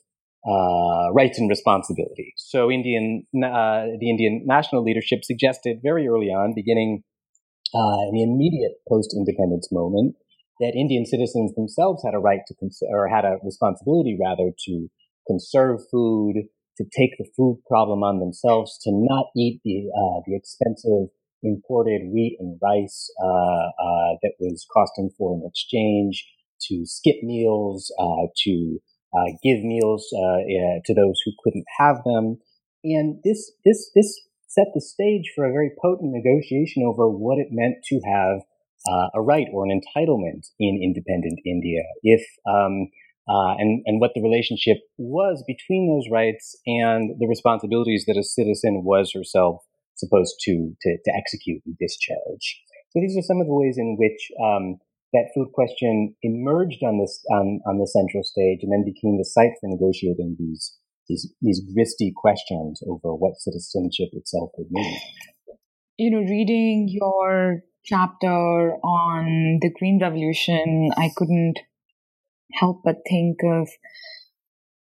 uh, 0.48 1.12
rights 1.14 1.40
and 1.40 1.50
responsibilities. 1.50 2.34
So 2.38 2.72
Indian, 2.72 3.24
uh, 3.36 3.98
the 4.00 4.10
Indian 4.10 4.44
national 4.46 4.84
leadership 4.84 5.24
suggested 5.24 5.80
very 5.84 6.08
early 6.08 6.28
on, 6.28 6.54
beginning 6.56 7.04
uh, 7.74 8.02
in 8.08 8.14
the 8.14 8.24
immediate 8.24 8.74
post-independence 8.88 9.70
moment, 9.72 10.16
that 10.60 10.74
Indian 10.76 11.06
citizens 11.06 11.54
themselves 11.56 12.04
had 12.04 12.14
a 12.14 12.20
right 12.20 12.42
to, 12.48 12.56
cons- 12.56 12.84
or 12.90 13.08
had 13.08 13.26
a 13.26 13.38
responsibility 13.44 14.18
rather 14.20 14.52
to 14.66 14.88
conserve 15.28 15.80
food, 15.92 16.36
to 16.78 16.84
take 16.98 17.12
the 17.18 17.28
food 17.36 17.62
problem 17.68 18.04
on 18.04 18.20
themselves, 18.20 18.78
to 18.84 18.92
not 18.94 19.28
eat 19.38 19.62
the, 19.64 19.88
uh, 19.96 20.22
the 20.26 20.36
expensive 20.36 21.10
imported 21.44 22.02
wheat 22.12 22.36
and 22.40 22.60
rice, 22.62 23.10
uh, 23.24 23.28
uh, 23.28 24.12
that 24.22 24.34
was 24.40 24.66
costing 24.74 25.10
foreign 25.18 25.44
exchange, 25.46 26.26
to 26.62 26.86
skip 26.86 27.16
meals, 27.24 27.94
uh, 28.00 28.28
to, 28.44 28.80
uh, 29.14 29.32
give 29.44 29.64
meals, 29.64 30.08
uh, 30.14 30.80
to 30.86 30.94
those 30.94 31.20
who 31.26 31.32
couldn't 31.44 31.66
have 31.78 31.98
them. 32.06 32.38
And 32.84 33.20
this, 33.24 33.52
this, 33.66 33.92
this 33.96 34.20
set 34.48 34.68
the 34.74 34.82
stage 34.82 35.32
for 35.36 35.46
a 35.46 35.52
very 35.52 35.72
potent 35.82 36.12
negotiation 36.12 36.84
over 36.86 37.10
what 37.10 37.38
it 37.38 37.48
meant 37.52 37.78
to 37.86 38.00
have 38.06 38.42
uh, 38.88 39.10
a 39.14 39.22
right 39.22 39.48
or 39.54 39.66
an 39.66 39.72
entitlement 39.72 40.48
in 40.60 40.82
independent 40.82 41.40
India. 41.46 41.82
If 42.04 42.22
um, 42.48 42.90
uh, 43.30 43.54
and 43.60 43.84
and 43.86 44.02
what 44.02 44.12
the 44.16 44.22
relationship 44.22 44.78
was 44.98 45.44
between 45.46 45.88
those 45.88 46.10
rights 46.12 46.58
and 46.66 47.14
the 47.20 47.28
responsibilities 47.28 48.06
that 48.08 48.18
a 48.18 48.24
citizen 48.24 48.84
was 48.84 49.12
herself 49.14 49.62
supposed 49.96 50.36
to 50.42 50.74
to, 50.82 50.98
to 51.06 51.12
execute 51.16 51.62
and 51.66 51.78
discharge. 51.78 52.62
So 52.90 53.00
these 53.00 53.16
are 53.18 53.22
some 53.22 53.40
of 53.40 53.46
the 53.46 53.54
ways 53.54 53.78
in 53.78 53.98
which 54.00 54.32
um, 54.42 54.80
that 55.14 55.32
food 55.34 55.52
question 55.54 56.16
emerged 56.22 56.84
on 56.84 57.00
this 57.00 57.24
on, 57.32 57.60
on 57.66 57.80
the 57.80 57.88
central 57.88 58.24
stage 58.24 58.60
and 58.62 58.72
then 58.72 58.86
became 58.86 59.18
the 59.18 59.26
site 59.26 59.58
for 59.60 59.68
negotiating 59.70 60.36
these 60.40 60.78
these 61.08 61.34
these 61.42 61.62
questions 62.16 62.82
over 62.88 63.16
what 63.16 63.38
citizenship 63.38 64.10
itself 64.14 64.52
would 64.58 64.68
mean. 64.70 64.98
You 65.98 66.12
know, 66.12 66.20
reading 66.20 66.88
your 66.90 67.64
chapter 67.84 68.76
on 68.84 69.60
the 69.62 69.72
Green 69.78 70.00
Revolution, 70.02 70.92
I 70.96 71.10
couldn't 71.16 71.60
help 72.54 72.82
but 72.84 72.98
think 73.10 73.38
of 73.44 73.68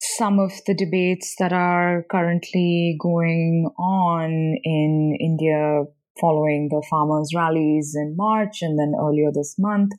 some 0.02 0.40
of 0.40 0.52
the 0.68 0.76
debates 0.76 1.36
that 1.40 1.54
are 1.54 2.06
currently 2.12 2.98
going 3.02 3.70
on 3.78 4.30
in 4.64 5.18
India 5.20 5.84
following 6.20 6.70
the 6.70 6.86
farmers' 6.90 7.32
rallies 7.36 7.94
in 7.96 8.16
March 8.16 8.62
and 8.62 8.80
then 8.80 8.94
earlier 9.00 9.32
this 9.34 9.56
month, 9.58 9.92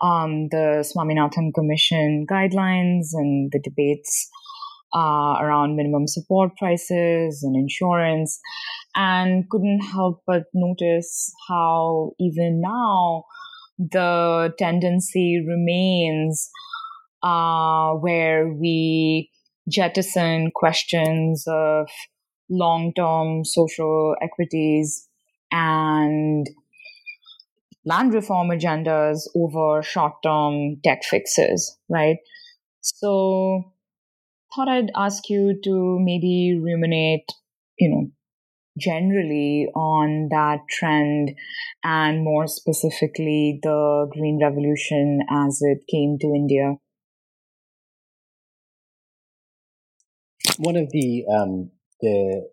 um, 0.00 0.48
the 0.50 0.84
Swaminathan 0.84 1.54
Commission 1.54 2.26
guidelines 2.30 3.08
and 3.12 3.50
the 3.52 3.60
debates 3.62 4.28
uh, 4.94 5.36
around 5.40 5.76
minimum 5.76 6.06
support 6.06 6.56
prices 6.56 7.42
and 7.42 7.56
insurance, 7.56 8.38
and 8.94 9.48
couldn't 9.50 9.80
help 9.80 10.22
but 10.26 10.44
notice 10.54 11.32
how 11.48 12.12
even 12.18 12.60
now 12.60 13.24
the 13.78 14.54
tendency 14.58 15.44
remains 15.46 16.48
uh, 17.22 17.92
where 17.92 18.48
we 18.48 19.30
jettison 19.68 20.50
questions 20.54 21.44
of 21.46 21.88
long 22.48 22.92
term 22.94 23.44
social 23.44 24.14
equities 24.22 25.08
and 25.50 26.46
land 27.84 28.14
reform 28.14 28.48
agendas 28.48 29.28
over 29.34 29.82
short 29.82 30.14
term 30.22 30.76
tech 30.84 31.04
fixes, 31.04 31.78
right? 31.88 32.16
So, 32.80 33.72
thought 34.54 34.68
I'd 34.68 34.90
ask 34.96 35.28
you 35.28 35.58
to 35.64 35.98
maybe 36.00 36.58
ruminate, 36.60 37.30
you 37.78 37.90
know, 37.90 38.10
generally 38.78 39.68
on 39.74 40.28
that 40.30 40.60
trend 40.68 41.32
and 41.82 42.22
more 42.22 42.46
specifically 42.46 43.58
the 43.62 44.08
Green 44.12 44.38
Revolution 44.42 45.20
as 45.30 45.58
it 45.62 45.84
came 45.90 46.18
to 46.20 46.26
India. 46.34 46.76
one 50.58 50.76
of 50.76 50.90
the 50.90 51.24
um, 51.30 51.70
the 52.00 52.48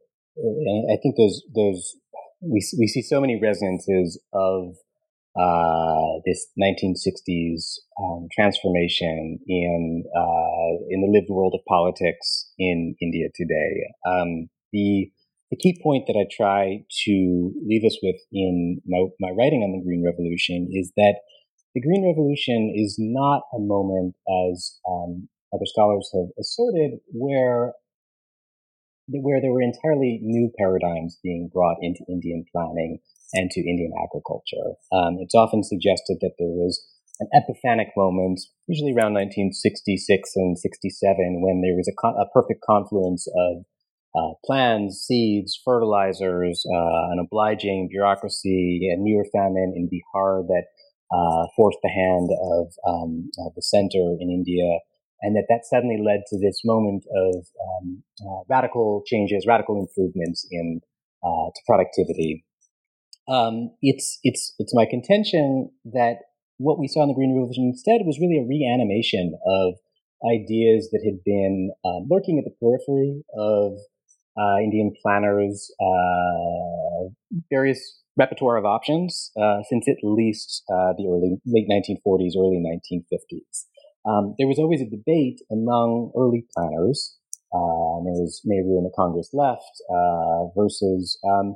I 0.92 0.98
think 1.02 1.16
those 1.18 1.42
those 1.54 1.96
we 2.44 2.62
we 2.78 2.88
see 2.88 3.02
so 3.02 3.22
many 3.22 3.40
resonances 3.42 4.22
of 4.34 4.76
uh, 5.36 6.22
this 6.26 6.48
1960s 6.62 7.80
um, 8.00 8.28
transformation 8.32 9.40
in 9.48 10.04
uh, 10.16 10.86
in 10.90 11.02
the 11.02 11.12
lived 11.12 11.30
world 11.30 11.54
of 11.56 11.66
politics 11.68 12.52
in 12.60 12.96
India 13.02 13.28
today. 13.36 13.88
Um, 14.06 14.50
the 14.72 15.12
the 15.50 15.58
key 15.58 15.80
point 15.84 16.06
that 16.08 16.18
I 16.18 16.26
try 16.36 16.84
to 17.06 17.52
leave 17.66 17.84
us 17.86 17.98
with 18.02 18.16
in 18.32 18.82
my, 18.88 19.06
my 19.20 19.30
writing 19.30 19.62
on 19.62 19.72
the 19.72 19.84
Green 19.84 20.04
Revolution 20.04 20.68
is 20.72 20.92
that 20.98 21.22
the 21.76 21.82
Green 21.82 22.06
Revolution 22.06 22.74
is 22.76 22.98
not 23.00 23.44
a 23.54 23.60
moment, 23.60 24.16
as 24.50 24.80
um, 24.90 25.30
other 25.54 25.66
scholars 25.66 26.10
have 26.14 26.30
asserted, 26.40 27.00
where 27.12 27.74
where 29.08 29.42
there 29.42 29.52
were 29.52 29.62
entirely 29.62 30.20
new 30.22 30.52
paradigms 30.58 31.20
being 31.24 31.50
brought 31.54 31.78
into 31.82 32.06
Indian 32.08 32.46
planning 32.52 33.00
and 33.34 33.50
to 33.52 33.60
Indian 33.62 33.92
agriculture. 34.04 34.78
Um, 34.92 35.18
it's 35.20 35.36
often 35.36 35.64
suggested 35.64 36.18
that 36.22 36.36
there 36.40 36.54
was 36.54 36.82
an 37.20 37.28
epiphanic 37.34 37.90
moment, 37.96 38.40
usually 38.68 38.92
around 38.92 39.14
1966 39.14 40.32
and 40.36 40.58
67, 40.58 41.42
when 41.42 41.62
there 41.62 41.76
was 41.76 41.88
a, 41.88 41.96
co- 42.00 42.18
a 42.20 42.30
perfect 42.34 42.62
confluence 42.66 43.28
of 43.36 43.66
uh, 44.16 44.34
plans, 44.46 45.04
seeds, 45.08 45.60
fertilizers, 45.66 46.64
uh, 46.70 47.12
an 47.12 47.20
obliging 47.20 47.90
bureaucracy, 47.90 48.90
a 48.94 48.98
near 48.98 49.26
famine 49.34 49.74
in 49.76 49.90
Bihar 49.90 50.46
that 50.48 50.66
uh, 51.12 51.48
forced 51.56 51.80
the 51.82 51.90
hand 51.90 52.30
of, 52.32 52.74
um, 52.88 53.30
of 53.46 53.54
the 53.56 53.62
center 53.62 54.18
in 54.20 54.30
India 54.30 54.80
and 55.24 55.36
that 55.36 55.48
that 55.50 55.66
suddenly 55.66 55.98
led 56.04 56.22
to 56.28 56.38
this 56.38 56.62
moment 56.64 57.06
of 57.16 57.48
um, 57.58 58.04
uh, 58.22 58.44
radical 58.50 59.02
changes, 59.08 59.46
radical 59.48 59.80
improvements 59.80 60.46
in 60.52 60.82
uh, 61.24 61.48
to 61.56 61.62
productivity. 61.66 62.46
Um, 63.28 63.72
it's 63.82 64.20
it's 64.24 64.54
it's 64.60 64.76
my 64.76 64.86
contention 64.86 65.72
that 65.86 66.18
what 66.58 66.78
we 66.78 66.88
saw 66.88 67.02
in 67.04 67.08
the 67.08 67.16
Green 67.16 67.34
Revolution 67.34 67.72
instead 67.74 68.02
was 68.06 68.20
really 68.20 68.38
a 68.38 68.46
reanimation 68.46 69.34
of 69.48 69.76
ideas 70.28 70.90
that 70.92 71.02
had 71.04 71.24
been 71.24 71.72
uh, 71.84 72.04
lurking 72.10 72.38
at 72.38 72.46
the 72.46 72.56
periphery 72.60 73.24
of 73.36 73.80
uh, 74.38 74.58
Indian 74.60 74.92
planners, 75.02 75.72
uh, 75.80 77.08
various 77.50 78.02
repertoire 78.18 78.58
of 78.58 78.66
options 78.66 79.32
uh, 79.42 79.60
since 79.70 79.88
at 79.88 79.98
least 80.04 80.64
the 80.68 81.06
early 81.08 81.40
late 81.46 81.68
1940s, 81.70 82.36
early 82.38 82.62
1950s. 82.62 83.66
Um, 84.06 84.36
there 84.38 84.48
was 84.48 84.60
always 84.60 84.82
a 84.82 84.90
debate 84.90 85.42
among 85.52 86.12
early 86.18 86.46
planners, 86.56 87.18
uh, 87.54 87.98
and 87.98 88.08
there 88.08 88.20
was 88.20 88.42
Nehru 88.44 88.78
and 88.78 88.86
the 88.86 88.94
Congress 88.96 89.30
left 89.34 89.72
uh, 89.90 90.52
versus 90.58 91.18
um, 91.24 91.56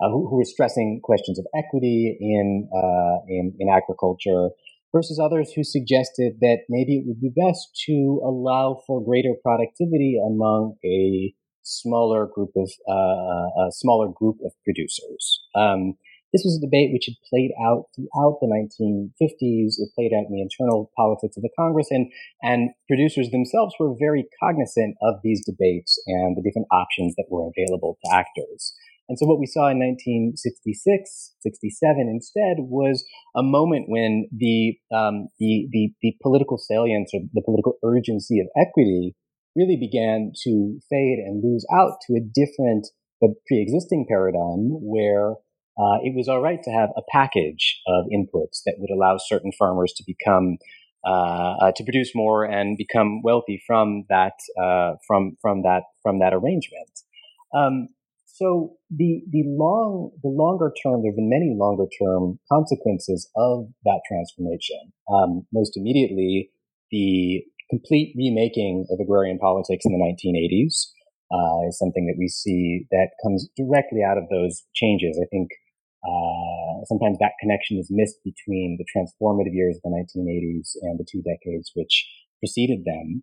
uh, 0.00 0.10
who, 0.10 0.28
who, 0.28 0.36
were 0.36 0.44
stressing 0.44 1.00
questions 1.02 1.38
of 1.38 1.46
equity 1.56 2.16
in, 2.20 2.68
uh, 2.74 3.24
in, 3.28 3.54
in 3.58 3.68
agriculture, 3.68 4.50
versus 4.94 5.18
others 5.18 5.52
who 5.52 5.64
suggested 5.64 6.34
that 6.40 6.58
maybe 6.68 6.98
it 6.98 7.04
would 7.06 7.20
be 7.20 7.32
best 7.34 7.68
to 7.86 8.20
allow 8.24 8.80
for 8.86 9.04
greater 9.04 9.32
productivity 9.42 10.18
among 10.24 10.76
a 10.84 11.34
smaller 11.62 12.28
group 12.32 12.50
of 12.56 12.70
uh, 12.88 13.66
a 13.66 13.70
smaller 13.70 14.08
group 14.08 14.36
of 14.44 14.52
producers. 14.64 15.40
Um, 15.54 15.94
this 16.32 16.42
was 16.44 16.58
a 16.58 16.66
debate 16.66 16.90
which 16.92 17.06
had 17.06 17.16
played 17.30 17.52
out 17.62 17.86
throughout 17.94 18.38
the 18.40 18.50
1950s. 18.50 19.78
It 19.78 19.94
played 19.94 20.12
out 20.12 20.26
in 20.26 20.34
the 20.34 20.42
internal 20.42 20.90
politics 20.96 21.36
of 21.36 21.42
the 21.42 21.54
Congress, 21.58 21.88
and 21.90 22.10
and 22.42 22.70
producers 22.88 23.30
themselves 23.30 23.74
were 23.78 23.94
very 23.98 24.26
cognizant 24.42 24.96
of 25.02 25.22
these 25.22 25.44
debates 25.44 26.00
and 26.06 26.36
the 26.36 26.42
different 26.42 26.68
options 26.70 27.14
that 27.16 27.30
were 27.30 27.48
available 27.48 27.98
to 28.04 28.14
actors. 28.14 28.74
And 29.08 29.18
so 29.18 29.26
what 29.26 29.38
we 29.38 29.46
saw 29.46 29.70
in 29.70 29.78
1966, 29.78 31.34
67 31.38 32.08
instead 32.10 32.56
was 32.58 33.04
a 33.36 33.42
moment 33.42 33.86
when 33.86 34.26
the, 34.34 34.74
um, 34.90 35.28
the, 35.38 35.68
the, 35.70 35.94
the 36.02 36.16
political 36.22 36.58
salience 36.58 37.12
or 37.14 37.20
the 37.32 37.42
political 37.42 37.78
urgency 37.84 38.40
of 38.40 38.48
equity 38.58 39.14
really 39.54 39.78
began 39.78 40.32
to 40.42 40.78
fade 40.90 41.18
and 41.22 41.42
lose 41.42 41.64
out 41.72 41.98
to 42.06 42.14
a 42.14 42.20
different 42.20 42.88
but 43.20 43.30
pre-existing 43.46 44.06
paradigm 44.08 44.74
where 44.82 45.36
uh, 45.78 45.98
it 46.02 46.14
was 46.16 46.28
all 46.28 46.40
right 46.40 46.62
to 46.62 46.70
have 46.70 46.90
a 46.96 47.02
package 47.10 47.80
of 47.86 48.06
inputs 48.06 48.62
that 48.64 48.76
would 48.78 48.90
allow 48.90 49.16
certain 49.18 49.52
farmers 49.58 49.92
to 49.96 50.04
become 50.06 50.56
uh, 51.06 51.54
uh, 51.60 51.72
to 51.76 51.84
produce 51.84 52.10
more 52.14 52.44
and 52.44 52.76
become 52.76 53.22
wealthy 53.22 53.62
from 53.66 54.04
that 54.08 54.32
uh, 54.60 54.94
from 55.06 55.36
from 55.40 55.62
that 55.62 55.82
from 56.02 56.18
that 56.18 56.32
arrangement. 56.32 56.90
Um, 57.54 57.88
so 58.24 58.76
the 58.90 59.22
the 59.30 59.44
long 59.46 60.10
the 60.22 60.28
longer 60.28 60.72
term 60.82 61.02
there 61.02 61.12
have 61.12 61.16
been 61.16 61.30
many 61.30 61.54
longer 61.56 61.84
term 62.02 62.38
consequences 62.50 63.30
of 63.36 63.68
that 63.84 64.00
transformation. 64.08 64.92
Um, 65.12 65.46
most 65.52 65.76
immediately, 65.76 66.50
the 66.90 67.44
complete 67.70 68.14
remaking 68.16 68.86
of 68.90 68.98
agrarian 69.00 69.38
politics 69.38 69.84
in 69.84 69.92
the 69.92 69.98
1980s 69.98 70.90
uh, 71.32 71.68
is 71.68 71.78
something 71.78 72.06
that 72.06 72.16
we 72.18 72.28
see 72.28 72.86
that 72.90 73.10
comes 73.22 73.48
directly 73.56 74.02
out 74.02 74.18
of 74.18 74.24
those 74.30 74.64
changes. 74.74 75.18
I 75.22 75.26
think 75.30 75.50
uh, 76.04 76.84
sometimes 76.84 77.18
that 77.18 77.32
connection 77.40 77.78
is 77.78 77.88
missed 77.90 78.18
between 78.24 78.78
the 78.78 78.86
transformative 78.86 79.54
years 79.54 79.76
of 79.76 79.82
the 79.82 79.90
1980s 79.90 80.76
and 80.82 80.98
the 80.98 81.06
two 81.10 81.22
decades 81.22 81.72
which 81.74 82.06
preceded 82.40 82.84
them. 82.84 83.22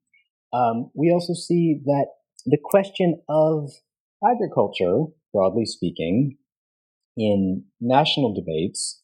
Um, 0.51 0.91
we 0.93 1.12
also 1.12 1.33
see 1.33 1.79
that 1.86 2.07
the 2.45 2.57
question 2.62 3.21
of 3.29 3.71
agriculture, 4.23 5.05
broadly 5.33 5.65
speaking, 5.65 6.38
in 7.15 7.63
national 7.79 8.33
debates, 8.33 9.01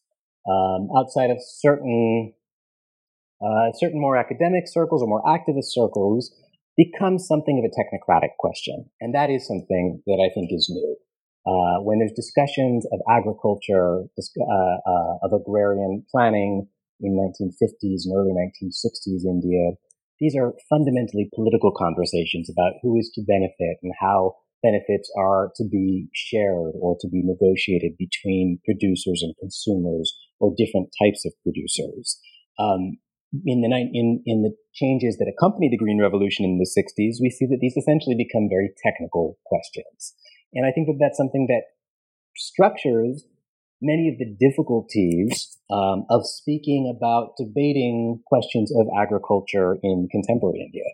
um, 0.48 0.88
outside 0.96 1.30
of 1.30 1.38
certain 1.40 2.34
uh, 3.42 3.72
certain 3.72 3.98
more 3.98 4.18
academic 4.18 4.64
circles 4.66 5.02
or 5.02 5.08
more 5.08 5.22
activist 5.22 5.72
circles, 5.72 6.30
becomes 6.76 7.26
something 7.26 7.58
of 7.58 7.64
a 7.64 7.72
technocratic 7.72 8.36
question, 8.38 8.90
and 9.00 9.14
that 9.14 9.30
is 9.30 9.46
something 9.46 10.02
that 10.06 10.20
I 10.20 10.32
think 10.34 10.50
is 10.52 10.68
new. 10.70 10.96
Uh, 11.46 11.80
when 11.80 11.98
there's 11.98 12.12
discussions 12.12 12.86
of 12.92 13.00
agriculture, 13.08 14.04
uh, 14.04 14.76
uh, 14.86 15.14
of 15.22 15.32
agrarian 15.32 16.04
planning 16.10 16.68
in 17.00 17.16
1950s 17.16 18.04
and 18.04 18.14
early 18.14 18.32
1960s 18.36 19.24
India, 19.24 19.72
these 20.20 20.36
are 20.36 20.52
fundamentally 20.68 21.30
political 21.34 21.72
conversations 21.72 22.50
about 22.50 22.74
who 22.82 22.96
is 22.98 23.10
to 23.14 23.24
benefit 23.26 23.78
and 23.82 23.92
how 24.00 24.36
benefits 24.62 25.10
are 25.16 25.50
to 25.56 25.64
be 25.64 26.08
shared 26.12 26.76
or 26.78 26.96
to 27.00 27.08
be 27.08 27.22
negotiated 27.24 27.96
between 27.98 28.60
producers 28.64 29.22
and 29.22 29.34
consumers 29.40 30.14
or 30.38 30.52
different 30.56 30.92
types 31.00 31.24
of 31.24 31.32
producers. 31.42 32.20
Um, 32.58 32.98
in 33.46 33.62
the 33.62 33.70
in 33.70 34.22
in 34.26 34.42
the 34.42 34.52
changes 34.74 35.16
that 35.18 35.30
accompany 35.30 35.70
the 35.70 35.78
Green 35.78 36.00
Revolution 36.02 36.44
in 36.44 36.58
the 36.58 36.66
60s, 36.66 37.22
we 37.22 37.30
see 37.30 37.46
that 37.46 37.58
these 37.60 37.76
essentially 37.76 38.16
become 38.18 38.48
very 38.50 38.70
technical 38.82 39.38
questions. 39.46 40.14
And 40.52 40.66
I 40.66 40.72
think 40.72 40.88
that 40.88 40.98
that's 40.98 41.16
something 41.16 41.46
that 41.48 41.62
structures 42.36 43.24
many 43.82 44.08
of 44.08 44.18
the 44.18 44.36
difficulties 44.38 45.56
um, 45.70 46.04
of 46.10 46.22
speaking 46.24 46.92
about 46.94 47.32
debating 47.38 48.20
questions 48.26 48.72
of 48.76 48.86
agriculture 49.00 49.78
in 49.82 50.08
contemporary 50.10 50.60
India. 50.66 50.84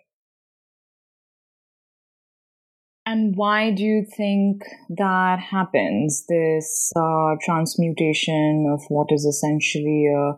And 3.05 3.35
why 3.37 3.71
do 3.71 3.83
you 3.83 4.05
think 4.17 4.63
that 4.89 5.39
happens? 5.39 6.25
This 6.27 6.91
uh, 6.93 7.35
transmutation 7.41 8.69
of 8.71 8.81
what 8.89 9.07
is 9.11 9.23
essentially 9.23 10.07
a 10.13 10.33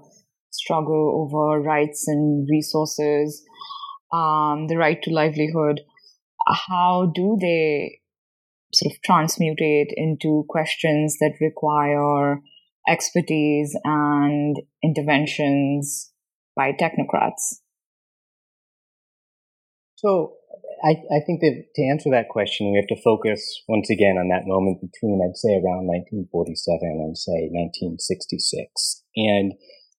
struggle 0.52 1.28
over 1.28 1.60
rights 1.62 2.08
and 2.08 2.48
resources, 2.50 3.44
um, 4.14 4.68
the 4.68 4.78
right 4.78 5.02
to 5.02 5.12
livelihood. 5.12 5.82
How 6.48 7.12
do 7.16 7.38
they 7.42 7.99
sort 8.74 8.94
of 8.94 9.02
transmutate 9.02 9.88
into 9.96 10.46
questions 10.50 11.18
that 11.20 11.34
require 11.42 12.40
expertise 12.88 13.78
and 13.84 14.58
interventions 14.84 16.12
by 16.56 16.72
technocrats? 16.72 17.62
So 19.96 20.34
I, 20.84 20.92
I, 20.92 21.20
think 21.26 21.42
that 21.42 21.66
to 21.76 21.84
answer 21.84 22.10
that 22.12 22.30
question, 22.30 22.72
we 22.72 22.80
have 22.80 22.88
to 22.88 23.04
focus 23.04 23.64
once 23.68 23.90
again 23.90 24.18
on 24.18 24.30
that 24.30 24.48
moment 24.48 24.80
between, 24.80 25.20
I'd 25.20 25.36
say, 25.36 25.60
around 25.60 25.92
1947 25.92 27.04
and 27.04 27.18
say 27.18 27.52
1966. 27.52 29.04
And 29.16 29.54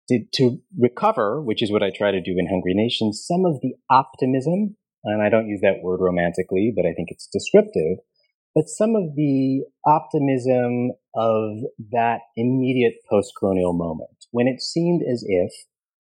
to, 0.09 0.25
to 0.41 0.59
recover, 0.79 1.43
which 1.43 1.63
is 1.63 1.71
what 1.71 1.83
I 1.83 1.91
try 1.95 2.11
to 2.11 2.23
do 2.23 2.35
in 2.37 2.49
Hungry 2.49 2.73
Nation, 2.75 3.13
some 3.13 3.45
of 3.45 3.61
the 3.61 3.75
optimism, 3.91 4.77
and 5.05 5.23
I 5.23 5.29
don't 5.29 5.49
use 5.49 5.61
that 5.61 5.83
word 5.83 6.01
romantically, 6.01 6.73
but 6.75 6.87
I 6.87 6.93
think 6.97 7.09
it's 7.11 7.29
descriptive, 7.29 8.01
but 8.55 8.69
some 8.69 8.97
of 8.97 9.15
the 9.15 9.63
optimism 9.87 10.93
of 11.15 11.59
that 11.93 12.21
immediate 12.37 12.95
post-colonial 13.11 13.73
moment, 13.73 14.27
when 14.31 14.47
it 14.47 14.61
seemed 14.61 15.03
as 15.03 15.25
if, 15.27 15.53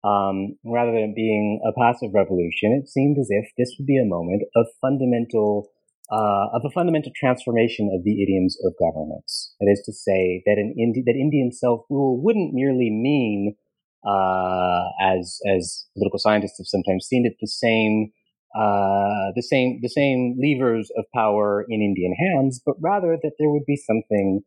um, 0.03 0.57
rather 0.65 0.91
than 0.91 1.13
being 1.15 1.61
a 1.65 1.71
passive 1.79 2.11
revolution, 2.13 2.73
it 2.73 2.89
seemed 2.89 3.17
as 3.17 3.27
if 3.29 3.45
this 3.57 3.75
would 3.77 3.87
be 3.87 3.97
a 3.97 4.05
moment 4.05 4.43
of 4.55 4.67
fundamental, 4.81 5.69
uh, 6.11 6.47
of 6.53 6.61
a 6.65 6.69
fundamental 6.71 7.11
transformation 7.15 7.89
of 7.93 8.03
the 8.03 8.21
idioms 8.21 8.57
of 8.65 8.73
governance. 8.77 9.55
That 9.59 9.71
is 9.71 9.81
to 9.85 9.93
say, 9.93 10.43
that 10.45 10.57
an 10.57 10.75
Indi- 10.77 11.03
that 11.05 11.15
Indian 11.15 11.51
self-rule 11.51 12.21
wouldn't 12.21 12.53
merely 12.53 12.89
mean, 12.91 13.55
uh, 14.05 14.89
as 15.01 15.39
as 15.47 15.85
political 15.95 16.19
scientists 16.19 16.57
have 16.59 16.67
sometimes 16.67 17.07
seen 17.07 17.25
it, 17.25 17.37
the 17.39 17.47
same 17.47 18.11
uh, 18.55 19.33
the 19.35 19.41
same 19.41 19.79
the 19.81 19.89
same 19.89 20.37
levers 20.39 20.91
of 20.97 21.05
power 21.13 21.65
in 21.69 21.81
Indian 21.81 22.13
hands, 22.13 22.61
but 22.65 22.75
rather 22.79 23.17
that 23.21 23.33
there 23.39 23.49
would 23.49 23.65
be 23.65 23.75
something 23.75 24.41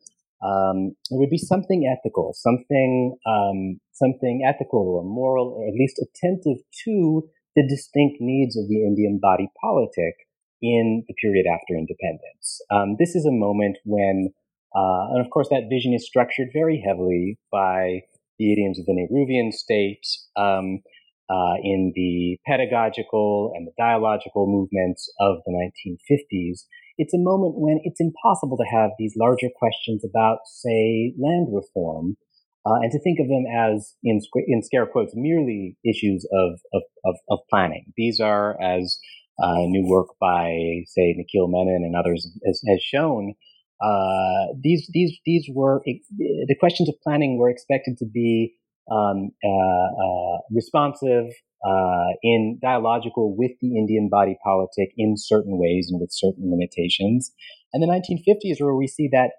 um, 0.45 0.93
there 1.11 1.19
would 1.19 1.31
be 1.31 1.39
something 1.39 1.91
ethical, 1.91 2.33
something 2.35 3.17
um, 3.27 3.81
something 3.93 4.43
ethical 4.47 4.81
or 4.81 5.03
moral, 5.03 5.49
or 5.49 5.67
at 5.67 5.75
least 5.75 5.99
attentive 5.99 6.63
to 6.85 7.29
the 7.57 7.67
distinct 7.67 8.19
needs 8.21 8.57
of 8.57 8.69
the 8.69 8.85
Indian 8.85 9.19
body 9.21 9.49
politic 9.61 10.15
in 10.63 11.05
the 11.09 11.15
period 11.15 11.47
after 11.47 11.75
independence. 11.75 12.61
Um, 12.71 12.97
this 12.99 13.15
is 13.15 13.27
a 13.27 13.33
moment 13.33 13.79
when, 13.85 14.33
uh, 14.75 15.13
and 15.13 15.25
of 15.25 15.31
course, 15.31 15.49
that 15.51 15.69
vision 15.71 15.95
is 15.95 16.07
structured 16.07 16.49
very 16.53 16.83
heavily 16.87 17.39
by 17.51 18.03
the 18.39 18.53
idioms 18.53 18.79
of 18.79 18.87
the 18.87 18.93
Nehruvian 18.93 19.53
state. 19.53 20.07
Um, 20.37 20.81
uh, 21.29 21.55
in 21.63 21.93
the 21.95 22.39
pedagogical 22.47 23.53
and 23.55 23.67
the 23.67 23.73
dialogical 23.77 24.47
movements 24.47 25.11
of 25.21 25.39
the 25.47 25.53
1950s, 25.53 26.65
it's 26.99 27.15
a 27.15 27.19
moment 27.19 27.55
when 27.57 27.81
it's 27.85 28.01
impossible 28.01 28.57
to 28.57 28.65
have 28.65 28.91
these 28.99 29.15
larger 29.17 29.49
questions 29.59 30.05
about, 30.05 30.39
say, 30.47 31.15
land 31.19 31.49
reform, 31.53 32.17
uh, 32.65 32.81
and 32.83 32.91
to 32.91 33.01
think 33.01 33.19
of 33.21 33.29
them 33.29 33.45
as, 33.47 33.95
in, 34.03 34.21
in 34.47 34.63
scare 34.63 34.87
quotes, 34.87 35.13
merely 35.15 35.77
issues 35.85 36.27
of, 36.33 36.61
of, 36.73 36.83
of, 37.05 37.17
of 37.31 37.39
planning. 37.51 37.93
These 37.97 38.19
are, 38.19 38.61
as 38.61 38.99
uh, 39.43 39.67
new 39.67 39.87
work 39.87 40.09
by, 40.21 40.83
say, 40.87 41.15
Nikhil 41.17 41.49
Menon 41.49 41.83
and 41.85 41.95
others 41.95 42.27
has, 42.47 42.63
has 42.67 42.81
shown, 42.83 43.35
uh, 43.81 44.55
these 44.59 44.89
these 44.95 45.19
these 45.27 45.45
were 45.53 45.83
the 45.85 46.57
questions 46.59 46.89
of 46.89 46.95
planning 47.03 47.37
were 47.37 47.51
expected 47.51 47.99
to 47.99 48.07
be 48.07 48.55
um, 48.91 49.31
uh, 49.45 49.49
uh, 49.49 50.39
responsive, 50.51 51.27
uh, 51.65 52.13
in 52.23 52.59
dialogical 52.63 53.35
with 53.37 53.53
the 53.61 53.77
Indian 53.77 54.09
body 54.11 54.37
politic 54.45 54.91
in 54.97 55.15
certain 55.17 55.59
ways 55.59 55.89
and 55.91 56.01
with 56.01 56.11
certain 56.13 56.51
limitations. 56.51 57.33
And 57.73 57.83
the 57.83 57.89
1950s 57.89 58.61
where 58.61 58.77
we 58.77 58.87
see 58.87 59.09
that 59.13 59.31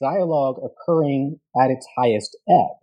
dialogue 0.00 0.56
occurring 0.62 1.40
at 1.60 1.70
its 1.70 1.86
highest 1.96 2.36
ebb. 2.48 2.78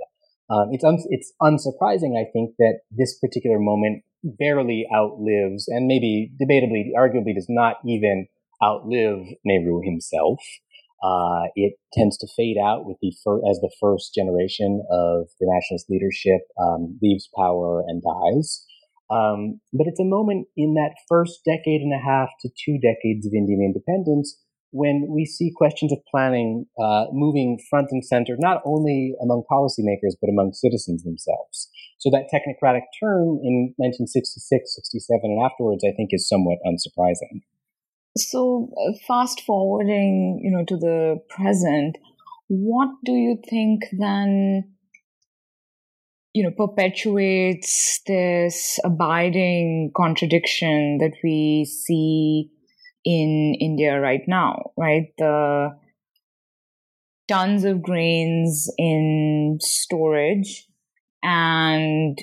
Um, 0.49 0.69
it's, 0.71 0.83
un- 0.83 0.99
it's 1.09 1.31
unsurprising, 1.41 2.19
I 2.19 2.29
think, 2.33 2.55
that 2.59 2.79
this 2.91 3.17
particular 3.19 3.59
moment 3.59 4.03
barely 4.23 4.85
outlives, 4.93 5.67
and 5.67 5.87
maybe 5.87 6.31
debatably, 6.41 6.91
arguably 6.97 7.33
does 7.33 7.47
not 7.49 7.77
even 7.85 8.27
outlive 8.63 9.25
Nehru 9.45 9.81
himself. 9.83 10.39
Uh, 11.03 11.49
it 11.55 11.73
tends 11.93 12.17
to 12.19 12.27
fade 12.35 12.57
out 12.57 12.85
with 12.85 12.97
the 13.01 13.13
fir- 13.23 13.41
as 13.49 13.59
the 13.59 13.71
first 13.79 14.13
generation 14.13 14.83
of 14.91 15.29
the 15.39 15.47
nationalist 15.49 15.89
leadership 15.89 16.41
um, 16.59 16.97
leaves 17.01 17.29
power 17.35 17.83
and 17.87 18.03
dies. 18.03 18.65
Um, 19.09 19.59
but 19.73 19.87
it's 19.87 19.99
a 19.99 20.05
moment 20.05 20.47
in 20.55 20.75
that 20.75 20.95
first 21.09 21.41
decade 21.43 21.81
and 21.81 21.93
a 21.93 22.03
half 22.03 22.29
to 22.41 22.49
two 22.49 22.79
decades 22.79 23.25
of 23.25 23.33
Indian 23.33 23.61
independence 23.61 24.39
when 24.71 25.07
we 25.09 25.25
see 25.25 25.51
questions 25.53 25.91
of 25.91 25.99
planning 26.09 26.65
uh, 26.81 27.05
moving 27.11 27.59
front 27.69 27.87
and 27.91 28.05
center, 28.05 28.35
not 28.39 28.61
only 28.65 29.13
among 29.21 29.43
policymakers, 29.51 30.15
but 30.21 30.29
among 30.29 30.53
citizens 30.53 31.03
themselves. 31.03 31.69
So 31.97 32.09
that 32.09 32.31
technocratic 32.33 32.87
turn 32.99 33.39
in 33.43 33.75
1966, 33.75 34.73
67, 34.75 35.19
and 35.23 35.43
afterwards, 35.43 35.83
I 35.83 35.91
think 35.91 36.09
is 36.13 36.27
somewhat 36.27 36.59
unsurprising. 36.65 37.43
So, 38.17 38.69
uh, 38.77 38.93
fast 39.07 39.41
forwarding, 39.41 40.41
you 40.43 40.51
know, 40.51 40.65
to 40.65 40.77
the 40.77 41.21
present, 41.29 41.97
what 42.47 42.89
do 43.05 43.13
you 43.13 43.37
think 43.49 43.83
then, 43.97 44.73
you 46.33 46.43
know, 46.43 46.51
perpetuates 46.51 48.01
this 48.05 48.79
abiding 48.83 49.91
contradiction 49.95 50.97
that 50.97 51.13
we 51.23 51.65
see 51.65 52.51
in 53.05 53.55
India 53.59 53.99
right 53.99 54.23
now, 54.27 54.71
right? 54.77 55.13
The 55.17 55.77
tons 57.29 57.63
of 57.63 57.81
grains 57.81 58.69
in 58.77 59.57
storage 59.61 60.67
and 61.23 62.19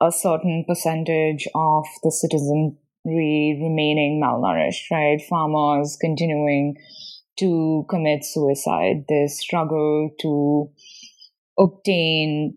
a 0.00 0.10
certain 0.10 0.64
percentage 0.66 1.46
of 1.54 1.84
the 2.02 2.10
citizen 2.10 2.78
remaining 3.04 4.20
malnourished, 4.22 4.90
right? 4.90 5.20
Farmers 5.28 5.96
continuing 6.00 6.76
to 7.38 7.86
commit 7.88 8.24
suicide, 8.24 9.04
this 9.08 9.40
struggle 9.40 10.10
to 10.20 10.70
obtain 11.58 12.56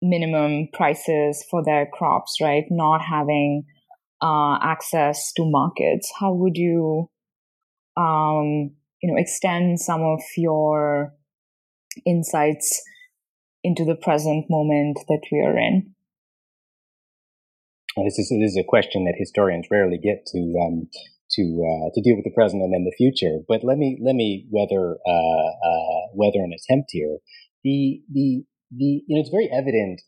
minimum 0.00 0.68
prices 0.72 1.44
for 1.48 1.62
their 1.64 1.86
crops, 1.86 2.38
right? 2.40 2.64
Not 2.70 3.02
having 3.02 3.64
uh, 4.20 4.58
access 4.60 5.32
to 5.34 5.44
markets. 5.44 6.12
How 6.18 6.32
would 6.32 6.56
you, 6.56 7.08
um, 7.96 8.72
you 9.00 9.10
know, 9.12 9.16
extend 9.16 9.80
some 9.80 10.02
of 10.02 10.20
your 10.36 11.14
insights 12.04 12.82
into 13.62 13.84
the 13.84 13.94
present 13.94 14.46
moment 14.50 14.98
that 15.08 15.22
we 15.30 15.38
are 15.40 15.56
in? 15.56 15.94
This 17.96 18.18
is, 18.18 18.28
this 18.30 18.52
is 18.52 18.58
a 18.58 18.64
question 18.66 19.04
that 19.04 19.14
historians 19.18 19.66
rarely 19.70 19.98
get 19.98 20.24
to 20.32 20.40
um, 20.64 20.88
to 21.32 21.42
uh, 21.42 21.88
to 21.92 22.00
deal 22.00 22.16
with 22.16 22.24
the 22.24 22.34
present 22.34 22.62
and 22.62 22.72
then 22.72 22.84
the 22.84 22.96
future. 22.96 23.44
But 23.48 23.64
let 23.64 23.78
me 23.78 23.98
let 24.02 24.14
me 24.14 24.46
weather 24.50 24.96
uh, 25.06 25.50
uh, 25.52 26.02
weather 26.14 26.40
an 26.40 26.52
attempt 26.52 26.88
here. 26.92 27.18
The 27.64 28.00
the 28.10 28.44
the 28.70 29.04
you 29.06 29.16
know 29.16 29.20
it's 29.20 29.30
very 29.30 29.50
evident 29.52 30.00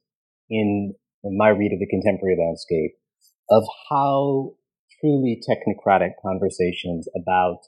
in 0.48 0.94
my 1.24 1.48
read 1.48 1.72
of 1.72 1.78
the 1.78 1.88
contemporary 1.88 2.36
landscape 2.38 2.92
of 3.50 3.64
how 3.90 4.54
truly 5.00 5.40
technocratic 5.48 6.12
conversations 6.24 7.08
about 7.16 7.60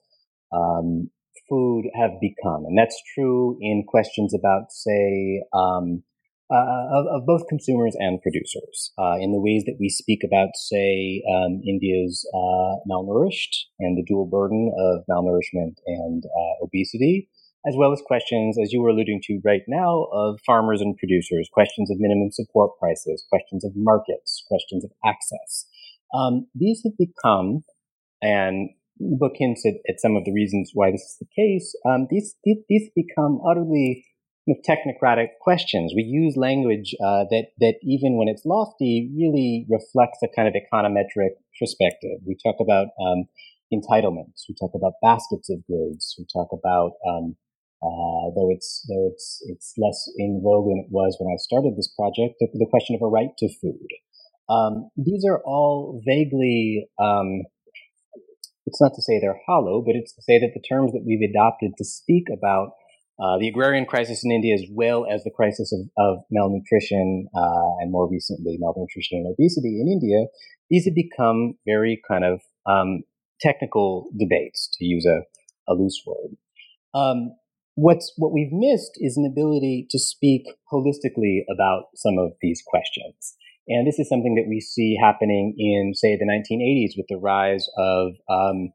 um, 0.53 1.11
food 1.49 1.85
have 1.95 2.13
become. 2.21 2.65
And 2.65 2.79
that's 2.79 3.01
true 3.15 3.59
in 3.61 3.85
questions 3.87 4.35
about, 4.35 4.73
say, 4.73 5.43
um, 5.53 6.03
uh, 6.51 6.87
of, 6.95 7.07
of, 7.11 7.27
both 7.27 7.49
consumers 7.49 7.97
and 7.99 8.23
producers, 8.23 8.93
uh, 8.99 9.17
in 9.21 9.33
the 9.33 9.41
ways 9.41 9.65
that 9.67 9.77
we 9.81 9.89
speak 9.89 10.21
about, 10.25 10.51
say, 10.55 11.23
um, 11.29 11.61
India's 11.67 12.25
uh, 12.33 12.79
malnourished 12.89 13.67
and 13.81 13.99
the 13.99 14.05
dual 14.07 14.27
burden 14.27 14.73
of 14.79 15.03
malnourishment 15.11 15.75
and 15.87 16.23
uh, 16.25 16.65
obesity, 16.65 17.29
as 17.67 17.75
well 17.77 17.93
as 17.93 18.01
questions, 18.07 18.57
as 18.63 18.73
you 18.73 18.81
were 18.81 18.91
alluding 18.91 19.21
to 19.25 19.41
right 19.45 19.63
now, 19.67 20.07
of 20.13 20.39
farmers 20.47 20.81
and 20.81 20.97
producers, 20.97 21.49
questions 21.53 21.91
of 21.91 21.99
minimum 21.99 22.31
support 22.31 22.79
prices, 22.79 23.25
questions 23.29 23.65
of 23.65 23.73
markets, 23.75 24.45
questions 24.47 24.85
of 24.85 24.93
access. 25.05 25.67
Um, 26.15 26.47
these 26.55 26.83
have 26.85 26.97
become, 26.97 27.65
and 28.23 28.71
the 28.99 29.17
book 29.19 29.33
hints 29.35 29.67
at, 29.67 29.75
at, 29.89 30.01
some 30.01 30.17
of 30.17 30.25
the 30.25 30.33
reasons 30.33 30.71
why 30.75 30.91
this 30.93 31.03
is 31.03 31.17
the 31.19 31.27
case. 31.37 31.75
Um, 31.85 32.07
these, 32.09 32.37
these, 32.45 32.59
these 32.69 32.89
become 32.95 33.41
utterly 33.45 34.07
technocratic 34.55 35.29
questions. 35.41 35.93
We 35.95 36.03
use 36.03 36.37
language 36.37 36.95
uh, 37.01 37.25
that 37.31 37.47
that 37.59 37.75
even 37.83 38.17
when 38.17 38.29
it's 38.29 38.45
lofty, 38.45 39.11
really 39.17 39.67
reflects 39.69 40.19
a 40.23 40.29
kind 40.29 40.47
of 40.47 40.55
econometric 40.55 41.35
perspective. 41.59 42.23
We 42.25 42.37
talk 42.43 42.57
about 42.61 42.89
um, 43.01 43.25
entitlements. 43.73 44.47
We 44.49 44.55
talk 44.55 44.71
about 44.75 44.95
baskets 45.03 45.51
of 45.51 45.67
goods. 45.67 46.15
We 46.19 46.27
talk 46.33 46.49
about 46.53 46.93
um, 47.09 47.37
uh, 47.83 48.31
though 48.35 48.51
it's 48.51 48.87
though 48.89 49.11
it's 49.13 49.43
it's 49.47 49.75
less 49.79 50.09
in 50.17 50.41
vogue 50.43 50.69
than 50.71 50.85
it 50.87 50.91
was 50.91 51.17
when 51.19 51.33
I 51.33 51.37
started 51.37 51.77
this 51.77 51.93
project. 51.99 52.37
The, 52.39 52.49
the 52.53 52.71
question 52.71 52.95
of 52.95 53.03
a 53.03 53.11
right 53.11 53.31
to 53.39 53.49
food. 53.61 53.89
Um, 54.49 54.91
these 54.97 55.25
are 55.29 55.43
all 55.45 56.01
vaguely. 56.07 56.89
Um, 56.99 57.43
it's 58.65 58.81
not 58.81 58.95
to 58.95 59.03
say 59.03 59.21
they're 59.21 59.41
hollow, 59.47 59.83
but 59.85 59.95
it's 59.95 60.13
to 60.15 60.23
say 60.23 60.39
that 60.39 60.51
the 60.55 60.63
terms 60.63 60.93
that 60.93 61.05
we've 61.07 61.23
adopted 61.23 61.73
to 61.79 61.85
speak 61.85 62.27
about 62.33 62.71
uh, 63.19 63.39
the 63.39 63.49
agrarian 63.49 63.87
crisis 63.87 64.23
in 64.25 64.31
India, 64.31 64.55
as 64.55 64.65
well 64.71 65.07
as 65.11 65.25
the 65.25 65.31
crisis 65.31 65.73
of, 65.73 65.89
of 65.97 66.19
malnutrition 66.31 67.29
uh, 67.35 67.81
and 67.81 67.91
more 67.91 68.09
recently 68.09 68.57
malnutrition 68.59 69.19
and 69.19 69.27
obesity 69.27 69.81
in 69.81 69.89
India, 69.89 70.27
these 70.69 70.85
have 70.85 70.95
become 70.95 71.55
very 71.65 72.01
kind 72.09 72.25
of 72.25 72.41
um, 72.67 73.03
technical 73.41 74.11
debates, 74.19 74.69
to 74.79 74.85
use 74.85 75.07
a, 75.07 75.23
a 75.71 75.75
loose 75.75 76.03
word. 76.07 76.37
Um, 76.95 77.33
what's 77.75 78.13
what 78.17 78.33
we've 78.33 78.53
missed 78.53 78.93
is 78.97 79.17
an 79.17 79.27
ability 79.27 79.87
to 79.91 79.99
speak 79.99 80.43
holistically 80.73 81.41
about 81.53 81.85
some 81.95 82.19
of 82.19 82.33
these 82.43 82.63
questions. 82.67 83.37
And 83.69 83.87
this 83.87 83.99
is 83.99 84.09
something 84.09 84.35
that 84.37 84.49
we 84.49 84.61
see 84.61 84.97
happening 85.01 85.55
in, 85.59 85.93
say, 85.95 86.17
the 86.17 86.25
1980s 86.25 86.97
with 86.97 87.07
the 87.09 87.17
rise 87.17 87.69
of 87.77 88.13
um, 88.29 88.73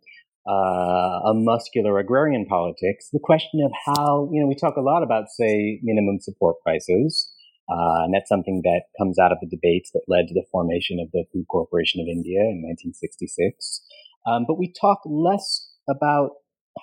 uh, 0.48 1.30
a 1.30 1.34
muscular 1.34 2.00
agrarian 2.00 2.46
politics. 2.46 3.10
The 3.12 3.20
question 3.22 3.62
of 3.64 3.72
how, 3.86 4.30
you 4.32 4.42
know, 4.42 4.48
we 4.48 4.56
talk 4.56 4.76
a 4.76 4.82
lot 4.82 5.04
about, 5.04 5.30
say, 5.30 5.80
minimum 5.84 6.20
support 6.20 6.56
prices. 6.64 7.32
Uh, 7.70 8.04
and 8.04 8.14
that's 8.14 8.28
something 8.28 8.62
that 8.64 8.84
comes 9.00 9.20
out 9.20 9.32
of 9.32 9.38
the 9.40 9.48
debates 9.48 9.92
that 9.94 10.02
led 10.08 10.28
to 10.28 10.34
the 10.34 10.46
formation 10.52 11.00
of 11.00 11.12
the 11.12 11.26
Food 11.32 11.46
Corporation 11.50 12.02
of 12.02 12.08
India 12.08 12.42
in 12.42 12.64
1966. 12.66 13.82
Um, 14.26 14.46
but 14.48 14.58
we 14.58 14.74
talk 14.74 15.00
less 15.06 15.70
about 15.90 16.32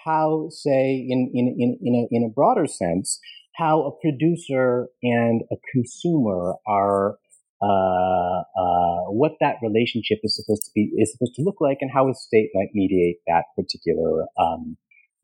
how, 0.04 0.48
say, 0.50 0.94
in, 1.08 1.30
in, 1.34 1.54
in, 1.58 1.78
in, 1.82 1.94
a, 1.94 2.08
in 2.10 2.24
a 2.24 2.32
broader 2.32 2.66
sense, 2.66 3.18
how 3.56 3.82
a 3.82 4.00
producer 4.00 4.88
and 5.02 5.42
a 5.50 5.56
consumer 5.72 6.54
are 6.66 7.18
uh, 7.62 8.42
uh, 8.56 9.10
what 9.10 9.32
that 9.40 9.56
relationship 9.62 10.18
is 10.22 10.36
supposed 10.36 10.62
to 10.64 10.70
be 10.74 10.92
is 10.96 11.12
supposed 11.12 11.34
to 11.34 11.42
look 11.42 11.60
like, 11.60 11.78
and 11.80 11.90
how 11.92 12.08
a 12.08 12.14
state 12.14 12.50
might 12.54 12.68
mediate 12.74 13.18
that 13.26 13.44
particular 13.56 14.26
um, 14.38 14.76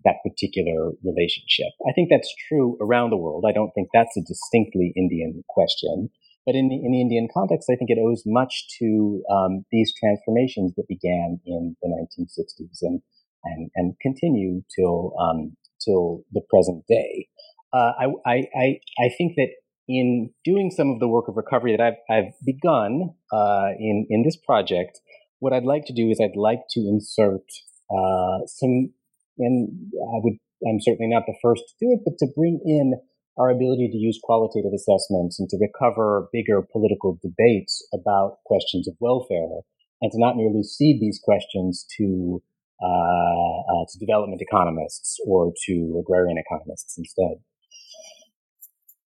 that 0.05 0.17
particular 0.23 0.93
relationship. 1.03 1.73
I 1.89 1.93
think 1.93 2.11
that's 2.11 2.33
true 2.49 2.77
around 2.81 3.11
the 3.11 3.17
world. 3.17 3.45
I 3.49 3.53
don't 3.53 3.71
think 3.75 3.89
that's 3.93 4.17
a 4.17 4.21
distinctly 4.21 4.93
Indian 4.97 5.43
question. 5.49 6.11
But 6.45 6.55
in 6.55 6.69
the, 6.69 6.77
in 6.77 6.93
the 6.93 7.01
Indian 7.01 7.27
context, 7.33 7.71
I 7.73 7.77
think 7.77 7.89
it 7.89 7.97
owes 7.99 8.23
much 8.27 8.67
to 8.79 9.23
um, 9.33 9.65
these 9.73 9.95
transformations 9.99 10.75
that 10.77 10.87
began 10.87 11.41
in 11.47 11.75
the 11.81 11.89
1960s 11.89 12.79
and 12.83 13.01
and, 13.45 13.71
and 13.77 13.95
continue 14.01 14.63
till 14.75 15.15
um, 15.21 15.57
till 15.85 16.25
the 16.33 16.43
present 16.49 16.85
day. 16.87 17.29
Uh, 17.73 17.93
I, 17.99 18.45
I, 18.55 18.81
I 19.01 19.09
think 19.19 19.35
that 19.37 19.49
in 19.89 20.31
doing 20.45 20.71
some 20.71 20.91
of 20.91 21.01
the 21.01 21.09
work 21.09 21.29
of 21.29 21.37
recovery 21.37 21.77
that 21.77 21.83
I've, 21.83 22.01
I've 22.11 22.33
begun 22.45 23.15
uh, 23.33 23.69
in, 23.79 24.07
in 24.09 24.23
this 24.23 24.37
project, 24.37 25.01
what 25.41 25.53
I'd 25.53 25.65
like 25.65 25.85
to 25.87 25.93
do 25.93 26.09
is 26.11 26.21
I'd 26.21 26.37
like 26.37 26.63
to 26.71 26.81
insert 26.81 27.45
uh, 27.91 28.47
some, 28.47 28.93
and 29.39 29.69
I 29.93 30.19
would, 30.23 30.39
I'm 30.67 30.81
certainly 30.81 31.13
not 31.13 31.25
the 31.27 31.37
first 31.43 31.65
to 31.69 31.75
do 31.87 31.93
it, 31.93 32.01
but 32.05 32.19
to 32.19 32.33
bring 32.35 32.61
in 32.65 32.95
our 33.37 33.51
ability 33.51 33.89
to 33.91 33.99
use 33.99 34.19
qualitative 34.23 34.73
assessments 34.73 35.39
and 35.41 35.49
to 35.51 35.59
recover 35.61 36.29
bigger 36.33 36.63
political 36.63 37.19
debates 37.21 37.87
about 37.93 38.39
questions 38.47 38.89
of 38.89 38.95
welfare, 39.01 39.61
and 40.01 40.11
to 40.13 40.19
not 40.19 40.37
merely 40.37 40.63
cede 40.63 41.01
these 41.01 41.21
questions 41.23 41.85
to 41.99 42.43
uh, 42.83 42.87
uh 42.87 43.85
to 43.89 43.99
development 43.99 44.41
economists 44.41 45.19
or 45.27 45.53
to 45.67 46.03
agrarian 46.03 46.39
economists 46.39 46.97
instead. 46.99 47.37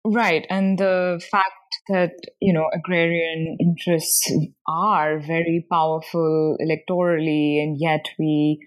Right. 0.04 0.46
And 0.48 0.78
the 0.78 1.20
fact 1.30 1.46
that, 1.88 2.12
you 2.40 2.52
know, 2.52 2.68
agrarian 2.74 3.56
interests 3.60 4.30
are 4.66 5.20
very 5.20 5.66
powerful 5.70 6.56
electorally, 6.60 7.62
and 7.62 7.76
yet 7.78 8.06
we 8.18 8.60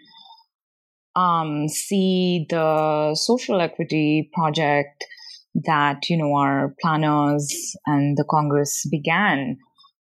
um, 1.15 1.67
see 1.67 2.45
the 2.49 3.15
social 3.15 3.61
equity 3.61 4.29
project 4.33 5.05
that, 5.65 6.09
you 6.09 6.17
know, 6.17 6.33
our 6.35 6.75
planners 6.81 7.75
and 7.85 8.17
the 8.17 8.25
Congress 8.29 8.83
began 8.89 9.57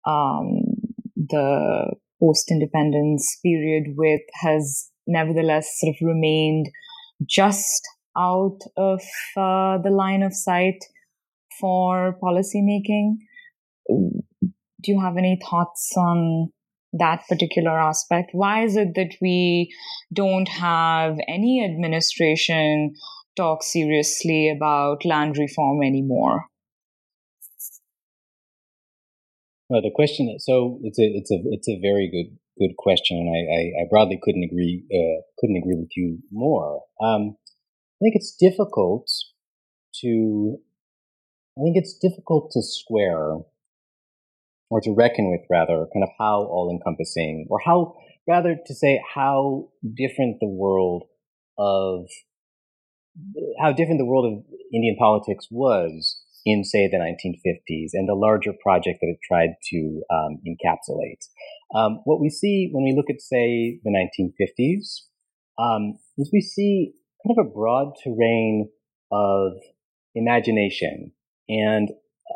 um, 0.07 0.61
the 1.17 1.95
post 2.21 2.51
independence 2.51 3.39
period 3.45 3.95
with 3.97 4.23
has 4.43 4.91
nevertheless 5.07 5.69
sort 5.79 5.95
of 6.01 6.07
remained 6.07 6.69
just 7.29 7.83
out 8.17 8.59
of 8.77 9.01
uh, 9.37 9.79
the 9.79 9.91
line 9.91 10.23
of 10.23 10.35
sight 10.35 10.79
for 11.61 12.17
policymaking. 12.23 13.17
Do 13.89 14.93
you 14.93 15.01
have 15.01 15.17
any 15.17 15.39
thoughts 15.49 15.93
on 15.97 16.51
that 16.93 17.23
particular 17.29 17.79
aspect? 17.79 18.31
Why 18.33 18.65
is 18.65 18.77
it 18.77 18.95
that 18.95 19.15
we 19.21 19.73
don't 20.13 20.49
have 20.49 21.19
any 21.29 21.65
administration 21.65 22.95
talk 23.37 23.63
seriously 23.63 24.49
about 24.49 25.05
land 25.05 25.37
reform 25.39 25.83
anymore? 25.83 26.47
Well, 29.69 29.83
the 29.83 29.91
question. 29.95 30.37
So 30.39 30.79
it's 30.83 30.99
a 30.99 31.03
it's 31.03 31.31
a 31.31 31.39
it's 31.51 31.69
a 31.69 31.81
very 31.81 32.09
good 32.09 32.39
good 32.59 32.77
question, 32.77 33.19
and 33.19 33.29
I, 33.29 33.41
I, 33.53 33.83
I 33.83 33.87
broadly 33.91 34.19
couldn't 34.23 34.45
agree 34.45 34.85
uh, 34.93 35.23
couldn't 35.39 35.57
agree 35.57 35.77
with 35.77 35.91
you 35.97 36.19
more. 36.31 36.83
Um, 37.03 37.37
I 37.43 38.01
think 38.01 38.15
it's 38.15 38.37
difficult 38.39 39.11
to 40.03 40.59
I 41.59 41.63
think 41.63 41.77
it's 41.77 41.97
difficult 41.97 42.51
to 42.53 42.63
square 42.63 43.39
or 44.69 44.81
to 44.83 44.95
reckon 44.95 45.31
with 45.31 45.41
rather 45.51 45.87
kind 45.93 46.03
of 46.03 46.11
how 46.19 46.43
all 46.43 46.71
encompassing 46.71 47.47
or 47.49 47.59
how 47.65 47.95
rather 48.29 48.57
to 48.67 48.75
say 48.75 49.01
how 49.15 49.69
different 49.95 50.39
the 50.41 50.49
world 50.49 51.05
of 51.57 52.07
how 53.59 53.73
different 53.73 53.99
the 53.99 54.05
world 54.05 54.27
of 54.27 54.45
Indian 54.75 54.97
politics 54.99 55.47
was 55.51 56.23
in 56.45 56.63
say 56.63 56.89
the 56.89 56.99
1950s 56.99 57.91
and 57.95 58.09
the 58.09 58.15
larger 58.15 58.53
project 58.63 58.99
that 59.01 59.09
it 59.09 59.19
tried 59.27 59.51
to 59.71 60.03
um, 60.13 60.39
encapsulate. 60.47 61.27
Um, 61.75 62.01
what 62.05 62.21
we 62.21 62.29
see 62.29 62.69
when 62.73 62.85
we 62.85 62.95
look 62.95 63.11
at 63.11 63.21
say 63.21 63.81
the 63.83 63.91
1950s 63.91 65.03
um, 65.59 65.99
is 66.19 66.31
we 66.33 66.41
see 66.41 66.93
kind 67.27 67.37
of 67.39 67.47
a 67.47 67.51
broad 67.51 67.95
terrain 68.05 68.69
of 69.11 69.53
imagination 70.15 71.13
and 71.49 71.91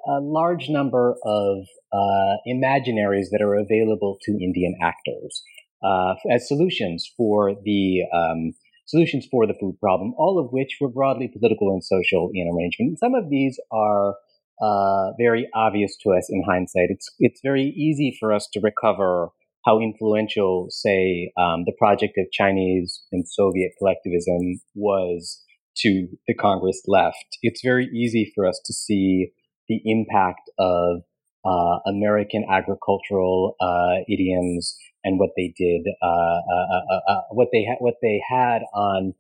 a 0.07 0.21
large 0.21 0.69
number 0.69 1.17
of 1.25 1.67
uh, 1.93 2.37
imaginaries 2.47 3.27
that 3.33 3.43
are 3.43 3.55
available 3.55 4.19
to 4.23 4.33
Indian 4.33 4.75
actors 4.81 5.43
uh, 5.83 6.15
as 6.31 6.47
solutions 6.47 7.11
for 7.17 7.55
the 7.65 8.03
um, 8.15 8.53
solutions 8.87 9.27
for 9.31 9.47
the 9.47 9.55
food 9.61 9.79
problem, 9.81 10.15
all 10.17 10.39
of 10.39 10.53
which 10.53 10.79
were 10.81 10.89
broadly 10.89 11.29
political 11.29 11.71
and 11.71 11.83
social 11.83 12.31
in 12.35 12.49
arrangement. 12.49 12.99
Some 12.99 13.15
of 13.15 13.31
these 13.31 13.59
are 13.73 14.17
uh, 14.61 15.13
very 15.19 15.49
obvious 15.55 15.97
to 16.03 16.11
us 16.11 16.29
in 16.31 16.43
hindsight. 16.47 16.91
It's 16.91 17.09
it's 17.19 17.41
very 17.43 17.65
easy 17.77 18.17
for 18.21 18.33
us 18.33 18.49
to 18.53 18.61
recover 18.61 19.31
how 19.65 19.79
influential, 19.79 20.69
say, 20.71 21.33
um, 21.39 21.65
the 21.67 21.75
project 21.79 22.15
of 22.17 22.27
Chinese 22.33 23.03
and 23.13 23.29
Soviet 23.29 23.73
collectivism 23.79 24.61
was 24.75 25.43
to 25.79 26.09
the 26.27 26.35
Congress 26.35 26.83
left. 26.87 27.39
It's 27.43 27.63
very 27.63 27.87
easy 27.87 28.31
for 28.35 28.47
us 28.47 28.61
to 28.65 28.73
see 28.73 29.33
the 29.69 29.81
impact 29.85 30.51
of 30.59 31.03
uh, 31.45 31.79
American 31.87 32.45
agricultural 32.51 33.57
uh, 33.61 34.05
idioms 34.09 34.77
and 35.05 35.19
what 35.19 35.31
they 35.37 35.55
did, 35.57 35.87
uh, 36.03 36.07
uh, 36.07 36.81
uh, 36.93 37.13
uh 37.13 37.21
what 37.31 37.49
they 37.53 37.65
had, 37.65 37.77
what 37.79 37.95
they 38.03 38.21
had 38.29 38.61
on, 38.75 39.15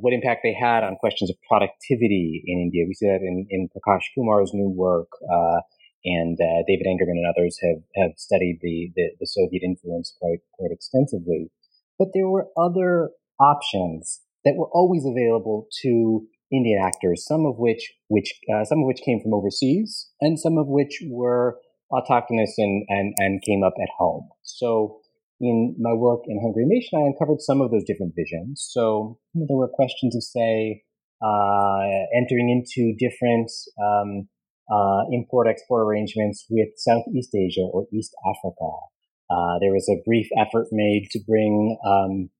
what 0.00 0.12
impact 0.12 0.40
they 0.42 0.54
had 0.54 0.82
on 0.82 0.96
questions 0.96 1.30
of 1.30 1.36
productivity 1.48 2.42
in 2.46 2.58
India. 2.58 2.84
We 2.88 2.94
see 2.94 3.06
that 3.06 3.22
in, 3.22 3.46
in 3.48 3.68
Prakash 3.68 4.02
Kumar's 4.14 4.52
new 4.52 4.68
work, 4.68 5.08
and 6.04 6.36
David 6.66 6.86
Engerman 6.86 7.16
and 7.16 7.26
others 7.30 7.58
have 7.62 7.82
have 7.94 8.12
studied 8.16 8.58
the, 8.60 8.90
the, 8.96 9.10
the 9.20 9.26
Soviet 9.26 9.62
influence 9.62 10.12
quite 10.20 10.40
quite 10.52 10.72
extensively. 10.72 11.50
But 11.98 12.08
there 12.12 12.28
were 12.28 12.48
other 12.58 13.10
options 13.38 14.20
that 14.44 14.56
were 14.56 14.68
always 14.72 15.04
available 15.04 15.68
to 15.82 16.26
Indian 16.52 16.80
actors, 16.84 17.24
some 17.26 17.46
of 17.46 17.56
which 17.58 17.92
which 18.08 18.34
uh, 18.52 18.64
some 18.64 18.80
of 18.80 18.86
which 18.86 19.02
came 19.04 19.20
from 19.20 19.34
overseas, 19.34 20.10
and 20.20 20.38
some 20.38 20.58
of 20.58 20.66
which 20.68 21.02
were 21.08 21.58
autochthonous 21.92 22.54
and, 22.58 22.84
and 22.88 23.14
and 23.18 23.42
came 23.42 23.62
up 23.64 23.74
at 23.80 23.88
home. 23.98 24.28
So 24.42 25.00
in 25.40 25.74
my 25.78 25.92
work 25.92 26.20
in 26.26 26.40
Hungry 26.40 26.64
Nation, 26.66 26.98
I 26.98 27.06
uncovered 27.06 27.40
some 27.40 27.60
of 27.60 27.70
those 27.70 27.84
different 27.84 28.14
visions. 28.14 28.66
So 28.70 29.18
there 29.34 29.56
were 29.56 29.68
questions 29.68 30.14
of, 30.14 30.22
say, 30.22 30.82
uh, 31.22 31.80
entering 32.16 32.48
into 32.50 32.94
different 32.98 33.50
um, 33.82 34.28
uh, 34.72 35.02
import-export 35.10 35.86
arrangements 35.86 36.46
with 36.48 36.68
Southeast 36.76 37.34
Asia 37.34 37.66
or 37.72 37.86
East 37.92 38.14
Africa. 38.24 38.70
Uh, 39.30 39.58
there 39.60 39.72
was 39.72 39.88
a 39.88 40.02
brief 40.06 40.28
effort 40.38 40.68
made 40.70 41.08
to 41.10 41.20
bring 41.26 41.76
um, 41.84 42.30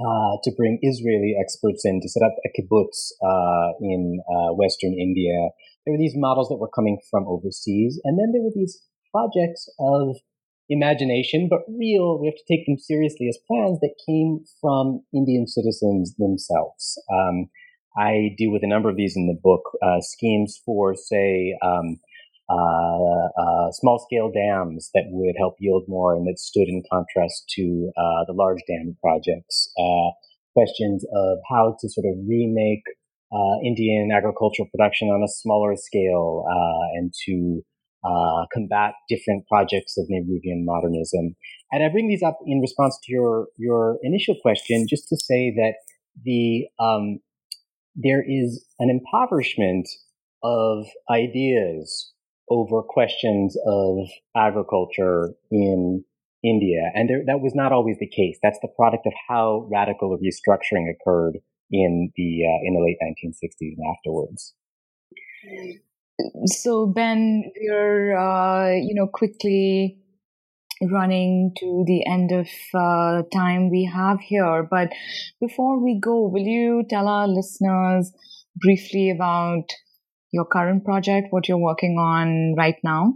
uh, 0.00 0.36
to 0.42 0.50
bring 0.56 0.78
Israeli 0.82 1.36
experts 1.40 1.84
in 1.84 2.00
to 2.00 2.08
set 2.08 2.22
up 2.22 2.34
a 2.44 2.50
kibbutz 2.50 3.12
uh, 3.22 3.72
in 3.80 4.20
uh, 4.28 4.54
Western 4.54 4.94
India. 4.98 5.50
There 5.84 5.92
were 5.92 5.98
these 5.98 6.16
models 6.16 6.48
that 6.48 6.58
were 6.58 6.70
coming 6.74 6.98
from 7.10 7.26
overseas, 7.28 8.00
and 8.04 8.18
then 8.18 8.32
there 8.32 8.42
were 8.42 8.54
these 8.54 8.80
projects 9.12 9.68
of 9.78 10.16
imagination, 10.68 11.48
but 11.48 11.60
real. 11.68 12.18
We 12.20 12.26
have 12.26 12.36
to 12.36 12.48
take 12.48 12.66
them 12.66 12.78
seriously 12.78 13.28
as 13.28 13.38
plans 13.46 13.80
that 13.80 13.94
came 14.06 14.44
from 14.60 15.04
Indian 15.14 15.46
citizens 15.46 16.14
themselves. 16.16 16.98
Um, 17.12 17.50
I 17.96 18.34
deal 18.36 18.50
with 18.50 18.64
a 18.64 18.68
number 18.68 18.90
of 18.90 18.96
these 18.96 19.14
in 19.16 19.26
the 19.26 19.38
book. 19.40 19.62
Uh, 19.82 20.00
schemes 20.00 20.60
for, 20.64 20.94
say, 20.96 21.54
um, 21.62 21.98
uh, 22.50 23.28
uh, 23.40 23.70
small 23.72 23.98
scale 23.98 24.30
dams 24.30 24.90
that 24.94 25.04
would 25.08 25.34
help 25.38 25.54
yield 25.58 25.84
more 25.88 26.14
and 26.14 26.26
that 26.26 26.38
stood 26.38 26.68
in 26.68 26.82
contrast 26.90 27.44
to 27.48 27.90
uh, 27.96 28.24
the 28.26 28.34
large 28.34 28.60
dam 28.68 28.96
projects. 29.02 29.72
Uh, 29.78 30.10
questions 30.52 31.04
of 31.12 31.38
how 31.50 31.74
to 31.80 31.88
sort 31.88 32.06
of 32.06 32.14
remake 32.28 32.84
uh, 33.32 33.58
Indian 33.64 34.10
agricultural 34.14 34.68
production 34.70 35.08
on 35.08 35.22
a 35.22 35.28
smaller 35.28 35.74
scale 35.74 36.44
and 36.94 37.12
to 37.26 37.62
combat 38.52 38.92
different 39.08 39.46
projects 39.48 39.96
of 39.96 40.06
Nehruvian 40.10 40.64
modernism. 40.64 41.34
And 41.72 41.82
I 41.82 41.88
bring 41.88 42.08
these 42.08 42.22
up 42.22 42.38
in 42.46 42.60
response 42.60 42.98
to 43.02 43.12
your 43.12 43.46
your 43.56 43.98
initial 44.02 44.36
question, 44.42 44.86
just 44.88 45.08
to 45.08 45.16
say 45.16 45.52
that 45.56 45.74
the 46.22 46.66
um, 46.78 47.20
there 47.96 48.22
is 48.22 48.64
an 48.78 48.90
impoverishment 48.90 49.88
of 50.42 50.86
ideas 51.10 52.12
over 52.50 52.82
questions 52.82 53.56
of 53.66 54.06
agriculture 54.36 55.34
in 55.50 56.04
India. 56.44 56.90
And 56.94 57.08
there, 57.08 57.22
that 57.26 57.40
was 57.40 57.54
not 57.54 57.72
always 57.72 57.96
the 57.98 58.08
case. 58.08 58.38
That's 58.42 58.58
the 58.60 58.68
product 58.68 59.06
of 59.06 59.12
how 59.28 59.66
radical 59.72 60.12
a 60.12 60.18
restructuring 60.18 60.90
occurred 60.90 61.38
in 61.70 62.12
the, 62.16 62.42
uh, 62.44 62.60
in 62.62 62.74
the 62.74 62.80
late 62.80 62.98
1960s 63.02 63.74
and 63.76 63.96
afterwards. 63.96 64.54
So 66.46 66.86
Ben, 66.86 67.50
we're, 67.60 68.16
uh, 68.16 68.72
you 68.72 68.94
know, 68.94 69.06
quickly 69.06 69.98
running 70.82 71.52
to 71.58 71.84
the 71.86 72.04
end 72.06 72.30
of 72.32 72.48
uh, 72.74 73.22
time 73.32 73.70
we 73.70 73.90
have 73.92 74.20
here. 74.20 74.66
But 74.68 74.90
before 75.40 75.82
we 75.82 75.98
go, 76.00 76.28
will 76.28 76.46
you 76.46 76.84
tell 76.88 77.08
our 77.08 77.26
listeners 77.26 78.12
briefly 78.56 79.10
about 79.10 79.64
your 80.34 80.44
current 80.44 80.84
project, 80.84 81.28
what 81.30 81.48
you're 81.48 81.56
working 81.70 81.96
on 81.96 82.56
right 82.58 82.74
now? 82.82 83.14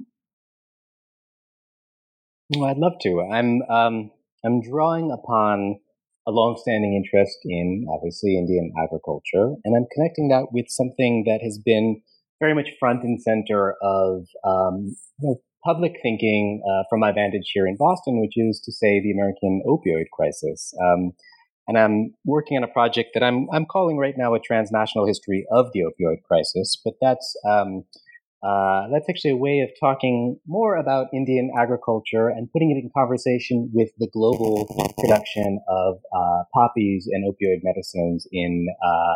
Well, 2.56 2.70
I'd 2.70 2.78
love 2.78 2.94
to. 3.02 3.20
I'm 3.20 3.60
um, 3.62 4.10
I'm 4.44 4.62
drawing 4.62 5.10
upon 5.10 5.80
a 6.26 6.30
long-standing 6.30 6.94
interest 6.94 7.38
in 7.44 7.86
obviously 7.92 8.38
Indian 8.38 8.72
agriculture, 8.78 9.56
and 9.64 9.76
I'm 9.76 9.86
connecting 9.92 10.28
that 10.28 10.46
with 10.52 10.66
something 10.68 11.24
that 11.26 11.40
has 11.42 11.58
been 11.58 12.00
very 12.38 12.54
much 12.54 12.68
front 12.78 13.02
and 13.02 13.20
center 13.20 13.74
of 13.82 14.26
um, 14.44 14.94
you 15.18 15.28
know, 15.28 15.36
public 15.64 15.94
thinking 16.00 16.62
uh, 16.70 16.84
from 16.88 17.00
my 17.00 17.10
vantage 17.10 17.50
here 17.52 17.66
in 17.66 17.76
Boston, 17.76 18.20
which 18.20 18.36
is 18.36 18.62
to 18.64 18.70
say 18.70 19.02
the 19.02 19.10
American 19.10 19.60
opioid 19.66 20.06
crisis. 20.12 20.72
Um, 20.80 21.12
and 21.68 21.78
I'm 21.78 22.14
working 22.24 22.56
on 22.56 22.64
a 22.64 22.68
project 22.68 23.10
that 23.14 23.22
I'm 23.22 23.46
I'm 23.52 23.66
calling 23.66 23.98
right 23.98 24.14
now 24.16 24.34
a 24.34 24.40
transnational 24.40 25.06
history 25.06 25.46
of 25.52 25.66
the 25.74 25.80
opioid 25.80 26.22
crisis. 26.26 26.80
But 26.82 26.94
that's 27.00 27.36
um, 27.46 27.84
uh, 28.42 28.88
that's 28.90 29.08
actually 29.10 29.32
a 29.32 29.36
way 29.36 29.60
of 29.60 29.68
talking 29.78 30.40
more 30.46 30.76
about 30.76 31.08
Indian 31.12 31.50
agriculture 31.56 32.28
and 32.28 32.50
putting 32.52 32.70
it 32.70 32.80
in 32.82 32.90
conversation 32.96 33.70
with 33.74 33.90
the 33.98 34.08
global 34.12 34.66
production 34.98 35.60
of 35.68 35.96
uh, 36.16 36.42
poppies 36.54 37.06
and 37.12 37.30
opioid 37.30 37.60
medicines 37.62 38.26
in 38.32 38.66
uh, 38.82 39.14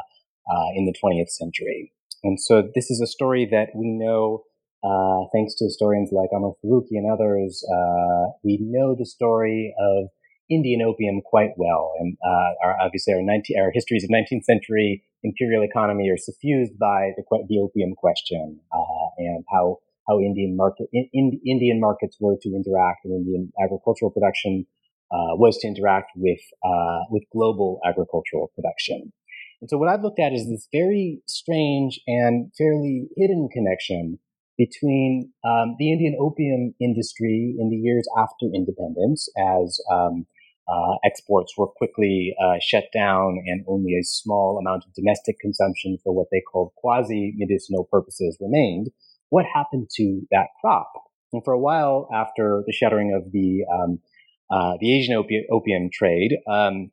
uh 0.52 0.68
in 0.76 0.84
the 0.84 0.94
20th 1.02 1.30
century. 1.30 1.92
And 2.22 2.38
so 2.40 2.62
this 2.74 2.90
is 2.90 3.00
a 3.00 3.06
story 3.06 3.48
that 3.50 3.68
we 3.74 3.88
know. 3.88 4.44
Uh, 4.84 5.28
thanks 5.32 5.54
to 5.54 5.64
historians 5.64 6.10
like 6.10 6.30
Amar 6.36 6.54
Farooqui 6.58 6.98
and 6.98 7.08
others, 7.08 7.64
uh, 7.72 8.34
we 8.42 8.58
know 8.60 8.96
the 8.98 9.06
story 9.06 9.72
of 9.78 10.08
Indian 10.52 10.82
opium 10.82 11.20
quite 11.24 11.52
well. 11.56 11.92
And 11.98 12.16
uh, 12.24 12.50
our, 12.64 12.76
obviously, 12.80 13.14
our, 13.14 13.22
19, 13.22 13.58
our, 13.60 13.70
histories 13.72 14.04
of 14.04 14.10
19th 14.10 14.44
century 14.44 15.02
imperial 15.24 15.62
economy 15.62 16.10
are 16.10 16.16
suffused 16.16 16.78
by 16.78 17.12
the, 17.16 17.22
the 17.48 17.58
opium 17.58 17.94
question 17.94 18.60
uh, 18.72 19.06
and 19.18 19.44
how 19.50 19.78
how 20.08 20.18
Indian 20.18 20.56
market 20.56 20.88
in, 20.92 21.08
in, 21.12 21.40
Indian 21.46 21.78
markets 21.80 22.16
were 22.18 22.36
to 22.42 22.48
interact 22.50 23.04
and 23.04 23.14
Indian 23.14 23.52
agricultural 23.62 24.10
production 24.10 24.66
uh, 25.12 25.36
was 25.36 25.58
to 25.58 25.68
interact 25.68 26.10
with 26.16 26.40
uh, 26.64 27.00
with 27.10 27.22
global 27.32 27.80
agricultural 27.86 28.50
production. 28.54 29.12
And 29.60 29.70
so, 29.70 29.78
what 29.78 29.88
I've 29.88 30.02
looked 30.02 30.18
at 30.18 30.32
is 30.32 30.48
this 30.48 30.68
very 30.72 31.22
strange 31.26 32.00
and 32.06 32.50
fairly 32.58 33.06
hidden 33.16 33.48
connection 33.52 34.18
between 34.58 35.32
um, 35.44 35.76
the 35.78 35.92
Indian 35.92 36.16
opium 36.20 36.74
industry 36.80 37.54
in 37.58 37.70
the 37.70 37.76
years 37.76 38.06
after 38.18 38.46
independence, 38.52 39.28
as 39.38 39.80
um, 39.90 40.26
uh, 40.68 40.96
exports 41.04 41.52
were 41.56 41.66
quickly 41.66 42.34
uh, 42.42 42.56
shut 42.62 42.84
down 42.94 43.38
and 43.46 43.64
only 43.68 43.92
a 43.94 44.04
small 44.04 44.58
amount 44.58 44.84
of 44.86 44.94
domestic 44.94 45.36
consumption 45.40 45.98
for 46.02 46.14
what 46.14 46.28
they 46.30 46.40
called 46.40 46.72
quasi 46.76 47.34
medicinal 47.36 47.88
purposes 47.90 48.38
remained. 48.40 48.88
What 49.30 49.44
happened 49.52 49.88
to 49.96 50.22
that 50.30 50.48
crop? 50.60 50.92
And 51.32 51.42
for 51.44 51.52
a 51.52 51.58
while 51.58 52.08
after 52.14 52.62
the 52.66 52.72
shuttering 52.72 53.14
of 53.14 53.32
the 53.32 53.64
um, 53.72 53.98
uh, 54.50 54.76
the 54.80 54.98
Asian 54.98 55.16
opi- 55.16 55.48
opium 55.50 55.88
trade, 55.90 56.36
um, 56.46 56.90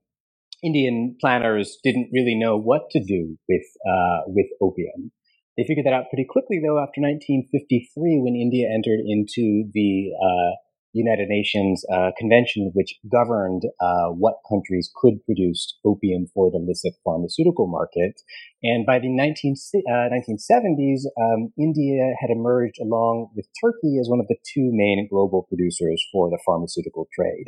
Indian 0.63 1.17
planners 1.19 1.77
didn't 1.83 2.09
really 2.13 2.35
know 2.35 2.57
what 2.57 2.89
to 2.91 3.03
do 3.03 3.37
with 3.47 3.65
uh, 3.87 4.21
with 4.27 4.47
opium. 4.61 5.11
They 5.57 5.65
figured 5.67 5.85
that 5.85 5.93
out 5.93 6.09
pretty 6.09 6.25
quickly, 6.29 6.59
though, 6.63 6.79
after 6.79 7.03
1953, 7.03 8.23
when 8.23 8.35
India 8.35 8.71
entered 8.71 9.03
into 9.03 9.67
the 9.73 10.07
uh, 10.15 10.55
United 10.93 11.27
Nations 11.29 11.83
uh, 11.93 12.11
convention 12.17 12.71
which 12.73 12.95
governed 13.11 13.63
uh, 13.79 14.09
what 14.09 14.35
countries 14.49 14.89
could 14.95 15.23
produce 15.25 15.77
opium 15.85 16.25
for 16.33 16.49
the 16.49 16.57
illicit 16.57 16.93
pharmaceutical 17.03 17.67
market. 17.67 18.19
And 18.63 18.85
by 18.85 18.99
the 18.99 19.09
19, 19.09 19.55
uh, 19.87 20.09
1970s, 20.09 21.01
um, 21.21 21.53
India 21.57 22.13
had 22.19 22.29
emerged 22.29 22.79
along 22.81 23.29
with 23.35 23.45
Turkey 23.61 23.97
as 23.99 24.09
one 24.09 24.19
of 24.19 24.27
the 24.27 24.37
two 24.53 24.69
main 24.73 25.07
global 25.09 25.43
producers 25.47 26.03
for 26.11 26.29
the 26.29 26.39
pharmaceutical 26.45 27.07
trade. 27.13 27.45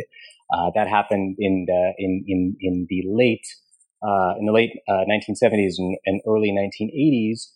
Uh, 0.54 0.70
that 0.76 0.88
happened 0.88 1.36
in 1.40 1.66
the, 1.68 1.94
in, 1.98 2.24
in, 2.28 2.56
in 2.60 2.88
the 2.90 3.04
late 3.08 3.46
uh, 4.04 4.34
in 4.40 4.48
the 4.48 4.52
late 4.52 4.72
1970s 4.90 5.74
uh, 5.78 5.84
and, 5.84 5.98
and, 6.08 6.22
early 6.28 6.52
1980s. 6.52 7.52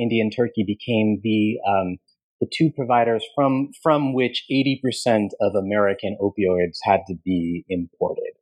India 0.00 0.22
and 0.22 0.32
Turkey 0.34 0.64
became 0.66 1.20
the 1.22 1.58
um, 1.68 1.98
the 2.44 2.50
two 2.56 2.70
providers 2.70 3.24
from, 3.34 3.70
from 3.82 4.12
which 4.12 4.44
80% 4.50 5.30
of 5.40 5.54
American 5.54 6.16
opioids 6.20 6.78
had 6.82 7.00
to 7.08 7.14
be 7.24 7.64
imported. 7.68 8.32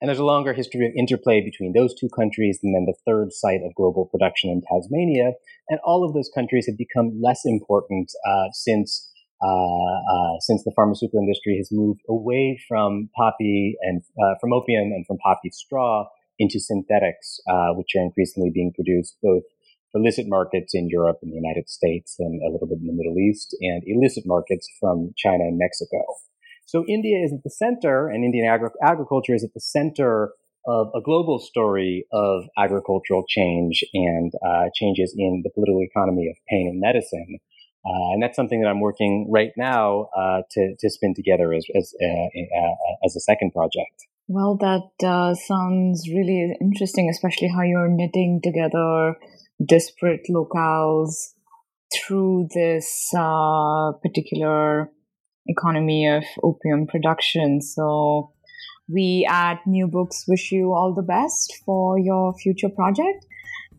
And 0.00 0.08
there's 0.08 0.18
a 0.18 0.24
longer 0.24 0.54
history 0.54 0.86
of 0.86 0.92
interplay 0.96 1.42
between 1.42 1.74
those 1.74 1.94
two 1.94 2.08
countries 2.16 2.58
and 2.62 2.74
then 2.74 2.86
the 2.86 2.96
third 3.06 3.34
site 3.34 3.60
of 3.62 3.74
global 3.74 4.06
production 4.06 4.48
in 4.48 4.62
Tasmania. 4.62 5.32
And 5.68 5.78
all 5.84 6.04
of 6.04 6.14
those 6.14 6.30
countries 6.34 6.66
have 6.66 6.78
become 6.78 7.20
less 7.20 7.42
important 7.44 8.10
uh, 8.26 8.48
since 8.52 9.08
uh, 9.42 9.46
uh, 9.48 10.36
since 10.40 10.64
the 10.64 10.72
pharmaceutical 10.76 11.18
industry 11.18 11.56
has 11.56 11.70
moved 11.72 12.00
away 12.10 12.60
from 12.68 13.08
poppy 13.16 13.74
and 13.80 14.02
uh, 14.22 14.34
from 14.38 14.52
opium 14.52 14.92
and 14.92 15.06
from 15.06 15.16
poppy 15.16 15.48
straw 15.50 16.04
into 16.38 16.60
synthetics, 16.60 17.40
uh, 17.48 17.72
which 17.72 17.92
are 17.96 18.02
increasingly 18.02 18.50
being 18.52 18.70
produced 18.74 19.16
both 19.22 19.42
illicit 19.94 20.26
markets 20.28 20.74
in 20.74 20.88
Europe 20.88 21.18
and 21.22 21.32
the 21.32 21.36
United 21.36 21.68
States 21.68 22.16
and 22.18 22.40
a 22.42 22.52
little 22.52 22.68
bit 22.68 22.78
in 22.78 22.86
the 22.86 22.92
Middle 22.92 23.18
East 23.18 23.56
and 23.60 23.82
illicit 23.86 24.24
markets 24.26 24.68
from 24.78 25.12
China 25.16 25.44
and 25.44 25.58
Mexico. 25.58 26.02
So 26.66 26.84
India 26.88 27.18
is 27.24 27.32
at 27.32 27.42
the 27.42 27.50
center 27.50 28.08
and 28.08 28.24
Indian 28.24 28.48
agri- 28.48 28.70
agriculture 28.82 29.34
is 29.34 29.42
at 29.42 29.54
the 29.54 29.60
center 29.60 30.32
of 30.66 30.88
a 30.94 31.00
global 31.00 31.38
story 31.38 32.06
of 32.12 32.44
agricultural 32.56 33.24
change 33.28 33.82
and 33.94 34.32
uh, 34.46 34.66
changes 34.74 35.14
in 35.16 35.42
the 35.42 35.50
political 35.50 35.82
economy 35.82 36.28
of 36.28 36.36
pain 36.48 36.68
and 36.68 36.80
medicine. 36.80 37.38
Uh, 37.84 38.12
and 38.12 38.22
that's 38.22 38.36
something 38.36 38.60
that 38.60 38.68
I'm 38.68 38.80
working 38.80 39.26
right 39.32 39.52
now 39.56 40.10
uh, 40.16 40.42
to, 40.50 40.74
to 40.78 40.90
spin 40.90 41.14
together 41.14 41.54
as, 41.54 41.64
as, 41.74 41.94
uh, 42.00 42.06
uh, 42.06 42.74
as 43.04 43.16
a 43.16 43.20
second 43.20 43.52
project. 43.52 44.06
Well, 44.28 44.56
that 44.60 45.04
uh, 45.04 45.34
sounds 45.34 46.08
really 46.08 46.54
interesting, 46.60 47.08
especially 47.08 47.48
how 47.48 47.62
you're 47.62 47.88
knitting 47.88 48.40
together 48.44 49.16
disparate 49.64 50.26
locales 50.30 51.34
through 51.94 52.48
this 52.54 53.10
particular 54.02 54.90
economy 55.46 56.06
of 56.06 56.24
opium 56.42 56.86
production. 56.86 57.60
So, 57.60 58.32
we 58.92 59.26
at 59.30 59.64
New 59.66 59.86
Books 59.86 60.24
wish 60.26 60.50
you 60.52 60.72
all 60.72 60.92
the 60.94 61.02
best 61.02 61.58
for 61.64 61.98
your 61.98 62.34
future 62.34 62.68
project. 62.68 63.26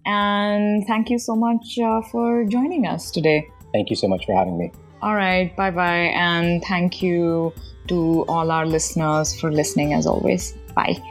And 0.05 0.85
thank 0.87 1.09
you 1.09 1.19
so 1.19 1.35
much 1.35 1.77
uh, 1.79 2.01
for 2.11 2.45
joining 2.45 2.87
us 2.87 3.11
today. 3.11 3.47
Thank 3.73 3.89
you 3.89 3.95
so 3.95 4.07
much 4.07 4.25
for 4.25 4.35
having 4.35 4.57
me. 4.57 4.71
All 5.01 5.15
right. 5.15 5.55
Bye 5.55 5.71
bye. 5.71 6.11
And 6.15 6.63
thank 6.63 7.01
you 7.01 7.53
to 7.87 8.25
all 8.27 8.51
our 8.51 8.65
listeners 8.65 9.39
for 9.39 9.51
listening 9.51 9.93
as 9.93 10.07
always. 10.07 10.53
Bye. 10.75 11.01